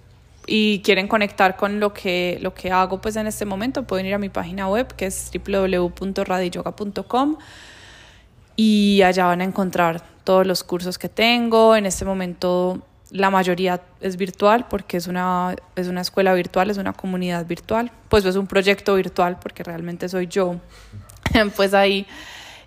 y 0.48 0.80
quieren 0.80 1.08
conectar 1.08 1.56
con 1.56 1.80
lo 1.80 1.94
que, 1.94 2.40
lo 2.42 2.56
que 2.56 2.72
hago 2.72 3.00
pues 3.00 3.16
en 3.16 3.28
este 3.28 3.46
momento, 3.46 3.84
pueden 3.84 4.08
ir 4.08 4.16
a 4.16 4.18
mi 4.18 4.30
página 4.30 4.68
web 4.68 4.88
que 4.96 5.06
es 5.06 5.30
www.radiyoga.com 5.32 7.38
y 8.56 9.04
allá 9.04 9.28
van 9.28 9.42
a 9.42 9.44
encontrar 9.44 10.02
todos 10.24 10.48
los 10.48 10.64
cursos 10.64 10.98
que 10.98 11.08
tengo. 11.08 11.76
En 11.76 11.86
este 11.86 12.04
momento 12.04 12.82
la 13.12 13.30
mayoría 13.30 13.82
es 14.00 14.18
virtual 14.18 14.66
porque 14.68 14.98
es 14.98 15.06
una, 15.06 15.56
es 15.76 15.88
una 15.88 16.02
escuela 16.02 16.34
virtual, 16.34 16.72
es 16.72 16.80
una 16.80 16.94
comunidad 16.94 17.46
virtual, 17.46 17.92
pues 18.10 18.26
es 18.26 18.36
un 18.36 18.48
proyecto 18.48 18.96
virtual 18.96 19.38
porque 19.40 19.64
realmente 19.64 20.10
soy 20.10 20.26
yo, 20.26 20.56
pues 21.56 21.76
ahí. 21.76 22.08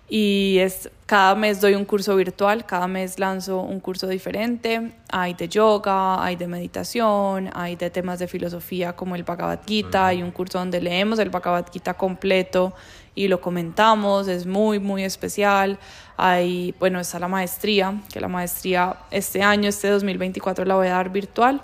Y 0.07 0.57
es, 0.59 0.91
cada 1.07 1.33
mes 1.33 1.61
doy 1.61 1.73
un 1.73 1.83
curso 1.83 2.15
virtual, 2.15 2.65
cada 2.65 2.87
mes 2.87 3.17
lanzo 3.17 3.61
un 3.61 3.79
curso 3.79 4.07
diferente. 4.07 4.91
Hay 5.09 5.33
de 5.33 5.49
yoga, 5.49 6.23
hay 6.23 6.35
de 6.35 6.47
meditación, 6.47 7.49
hay 7.53 7.75
de 7.75 7.89
temas 7.89 8.19
de 8.19 8.27
filosofía 8.27 8.93
como 8.93 9.15
el 9.15 9.23
Bhagavad 9.23 9.61
Gita, 9.65 10.07
hay 10.07 10.21
un 10.21 10.29
curso 10.29 10.59
donde 10.59 10.79
leemos 10.79 11.17
el 11.17 11.31
Bhagavad 11.31 11.65
Gita 11.71 11.95
completo 11.95 12.73
y 13.15 13.29
lo 13.29 13.41
comentamos, 13.41 14.27
es 14.27 14.45
muy, 14.45 14.77
muy 14.77 15.03
especial. 15.03 15.79
Hay, 16.17 16.75
bueno, 16.79 16.99
está 16.99 17.17
la 17.17 17.27
maestría, 17.27 18.01
que 18.13 18.19
la 18.19 18.27
maestría 18.27 18.97
este 19.09 19.41
año, 19.41 19.69
este 19.69 19.87
2024, 19.89 20.65
la 20.65 20.75
voy 20.75 20.87
a 20.87 20.91
dar 20.91 21.09
virtual. 21.09 21.61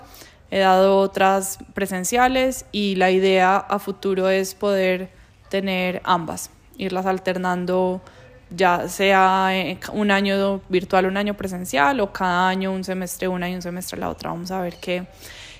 He 0.50 0.58
dado 0.58 0.98
otras 0.98 1.58
presenciales 1.74 2.66
y 2.72 2.96
la 2.96 3.10
idea 3.10 3.56
a 3.56 3.78
futuro 3.78 4.28
es 4.28 4.54
poder 4.54 5.10
tener 5.48 6.02
ambas, 6.04 6.50
irlas 6.76 7.06
alternando 7.06 8.02
ya 8.54 8.88
sea 8.88 9.50
un 9.92 10.10
año 10.10 10.60
virtual, 10.68 11.06
un 11.06 11.16
año 11.16 11.34
presencial 11.34 12.00
o 12.00 12.12
cada 12.12 12.48
año 12.48 12.72
un 12.72 12.84
semestre 12.84 13.28
una 13.28 13.48
y 13.48 13.54
un 13.54 13.62
semestre 13.62 13.98
la 13.98 14.08
otra. 14.08 14.30
Vamos 14.30 14.50
a 14.50 14.60
ver 14.60 14.76
qué, 14.80 15.06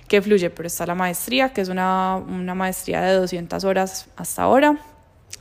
qué 0.09 0.20
fluye. 0.22 0.50
Pero 0.50 0.66
está 0.66 0.87
la 0.87 0.94
maestría, 0.94 1.52
que 1.52 1.61
es 1.61 1.68
una, 1.68 2.16
una 2.16 2.55
maestría 2.55 3.00
de 3.00 3.14
200 3.14 3.64
horas 3.64 4.09
hasta 4.16 4.42
ahora 4.42 4.78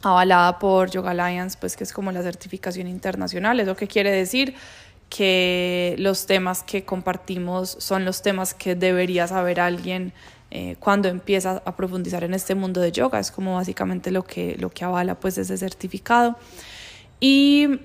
avalada 0.04 0.60
por 0.60 0.90
Yoga 0.90 1.12
Alliance, 1.12 1.58
pues 1.60 1.76
que 1.76 1.84
es 1.84 1.94
como 1.94 2.12
la 2.12 2.22
certificación 2.22 2.88
internacional. 2.88 3.60
¿Eso 3.60 3.76
qué 3.76 3.88
quiere 3.88 4.12
decir? 4.12 4.56
Que 5.10 5.96
los 6.00 6.26
temas 6.26 6.64
que 6.64 6.86
compartimos 6.86 7.76
son 7.80 8.06
los 8.06 8.22
temas 8.22 8.54
que 8.54 8.76
debería 8.76 9.28
saber 9.28 9.60
alguien 9.60 10.14
eh, 10.50 10.76
cuando 10.80 11.08
empieza 11.08 11.62
a 11.64 11.76
profundizar 11.76 12.24
en 12.24 12.34
este 12.34 12.56
mundo 12.56 12.82
de 12.82 12.92
yoga. 12.92 13.20
Es 13.20 13.32
como 13.32 13.56
básicamente 13.56 14.12
lo 14.12 14.24
que, 14.24 14.56
lo 14.58 14.70
que 14.70 14.86
avala 14.86 15.16
pues 15.20 15.38
ese 15.38 15.58
certificado. 15.58 16.38
Y 17.22 17.80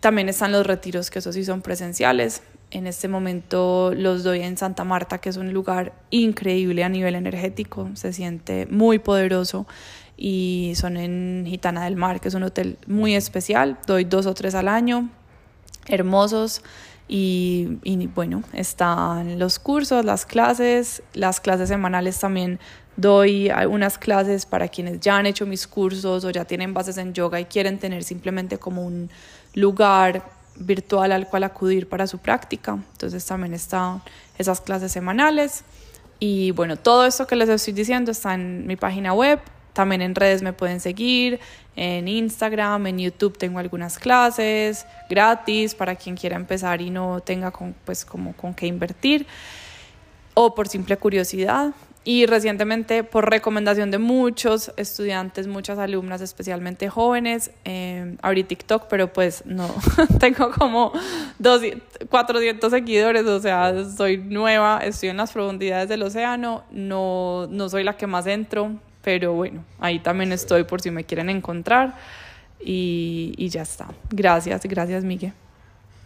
también 0.00 0.28
están 0.28 0.52
los 0.52 0.66
retiros, 0.66 1.10
que 1.10 1.20
esos 1.20 1.34
sí 1.34 1.44
son 1.44 1.62
presenciales. 1.62 2.42
En 2.72 2.86
este 2.86 3.08
momento 3.08 3.92
los 3.96 4.24
doy 4.24 4.42
en 4.42 4.58
Santa 4.58 4.84
Marta, 4.84 5.18
que 5.18 5.28
es 5.28 5.36
un 5.36 5.52
lugar 5.54 5.94
increíble 6.10 6.84
a 6.84 6.88
nivel 6.88 7.14
energético, 7.14 7.88
se 7.94 8.12
siente 8.12 8.66
muy 8.66 8.98
poderoso 8.98 9.66
y 10.16 10.72
son 10.74 10.96
en 10.96 11.44
Gitana 11.46 11.84
del 11.84 11.96
Mar, 11.96 12.20
que 12.20 12.28
es 12.28 12.34
un 12.34 12.42
hotel 12.42 12.76
muy 12.86 13.14
especial. 13.14 13.78
Doy 13.86 14.04
dos 14.04 14.26
o 14.26 14.34
tres 14.34 14.54
al 14.54 14.68
año, 14.68 15.08
hermosos. 15.86 16.62
Y, 17.08 17.78
y, 17.84 18.08
bueno, 18.08 18.42
están 18.52 19.38
los 19.38 19.60
cursos, 19.60 20.04
las 20.04 20.26
clases, 20.26 21.04
las 21.14 21.38
clases 21.38 21.68
semanales 21.68 22.18
también 22.18 22.58
doy 22.96 23.50
unas 23.68 23.98
clases 23.98 24.46
para 24.46 24.68
quienes 24.68 25.00
ya 25.00 25.16
han 25.16 25.26
hecho 25.26 25.46
mis 25.46 25.66
cursos 25.66 26.24
o 26.24 26.30
ya 26.30 26.44
tienen 26.44 26.74
bases 26.74 26.96
en 26.98 27.12
yoga 27.12 27.40
y 27.40 27.44
quieren 27.44 27.78
tener 27.78 28.02
simplemente 28.04 28.58
como 28.58 28.84
un 28.84 29.10
lugar 29.54 30.22
virtual 30.56 31.12
al 31.12 31.28
cual 31.28 31.44
acudir 31.44 31.88
para 31.88 32.06
su 32.06 32.18
práctica. 32.18 32.78
Entonces 32.92 33.24
también 33.24 33.54
están 33.54 34.02
esas 34.38 34.60
clases 34.60 34.92
semanales. 34.92 35.64
Y 36.18 36.52
bueno, 36.52 36.76
todo 36.76 37.04
esto 37.04 37.26
que 37.26 37.36
les 37.36 37.48
estoy 37.48 37.74
diciendo 37.74 38.10
está 38.10 38.34
en 38.34 38.66
mi 38.66 38.76
página 38.76 39.12
web 39.12 39.40
también 39.76 40.00
en 40.00 40.14
redes 40.14 40.40
me 40.40 40.54
pueden 40.54 40.80
seguir, 40.80 41.38
en 41.76 42.08
Instagram, 42.08 42.86
en 42.86 42.98
YouTube 42.98 43.36
tengo 43.36 43.58
algunas 43.58 43.98
clases 43.98 44.86
gratis 45.10 45.74
para 45.74 45.94
quien 45.96 46.16
quiera 46.16 46.34
empezar 46.34 46.80
y 46.80 46.88
no 46.88 47.20
tenga 47.20 47.50
con, 47.50 47.74
pues 47.84 48.06
como 48.06 48.32
con 48.32 48.54
qué 48.54 48.66
invertir 48.66 49.26
o 50.32 50.54
por 50.54 50.66
simple 50.66 50.96
curiosidad. 50.96 51.74
Y 52.08 52.26
recientemente, 52.26 53.02
por 53.02 53.28
recomendación 53.28 53.90
de 53.90 53.98
muchos 53.98 54.70
estudiantes, 54.76 55.48
muchas 55.48 55.76
alumnas, 55.80 56.20
especialmente 56.20 56.88
jóvenes, 56.88 57.50
eh, 57.64 58.16
abrí 58.22 58.44
TikTok, 58.44 58.84
pero 58.88 59.12
pues 59.12 59.44
no, 59.44 59.68
tengo 60.20 60.52
como 60.52 60.92
400 62.08 62.70
seguidores, 62.70 63.26
o 63.26 63.40
sea, 63.40 63.84
soy 63.84 64.18
nueva, 64.18 64.78
estoy 64.84 65.08
en 65.08 65.16
las 65.16 65.32
profundidades 65.32 65.88
del 65.88 66.04
océano, 66.04 66.62
no, 66.70 67.48
no 67.50 67.68
soy 67.68 67.82
la 67.82 67.96
que 67.96 68.06
más 68.06 68.28
entro, 68.28 68.70
pero 69.02 69.32
bueno, 69.32 69.64
ahí 69.80 69.98
también 69.98 70.30
estoy 70.30 70.62
por 70.62 70.80
si 70.80 70.92
me 70.92 71.02
quieren 71.02 71.28
encontrar 71.28 71.96
y, 72.60 73.34
y 73.36 73.48
ya 73.48 73.62
está. 73.62 73.88
Gracias, 74.10 74.62
gracias 74.62 75.02
Miguel. 75.02 75.32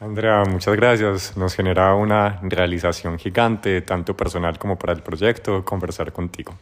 Andrea, 0.00 0.44
muchas 0.48 0.74
gracias. 0.76 1.36
Nos 1.36 1.54
genera 1.54 1.94
una 1.94 2.40
realización 2.42 3.18
gigante, 3.18 3.82
tanto 3.82 4.16
personal 4.16 4.58
como 4.58 4.78
para 4.78 4.94
el 4.94 5.02
proyecto, 5.02 5.62
conversar 5.62 6.10
contigo. 6.10 6.54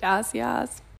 Gracias. 0.00 0.82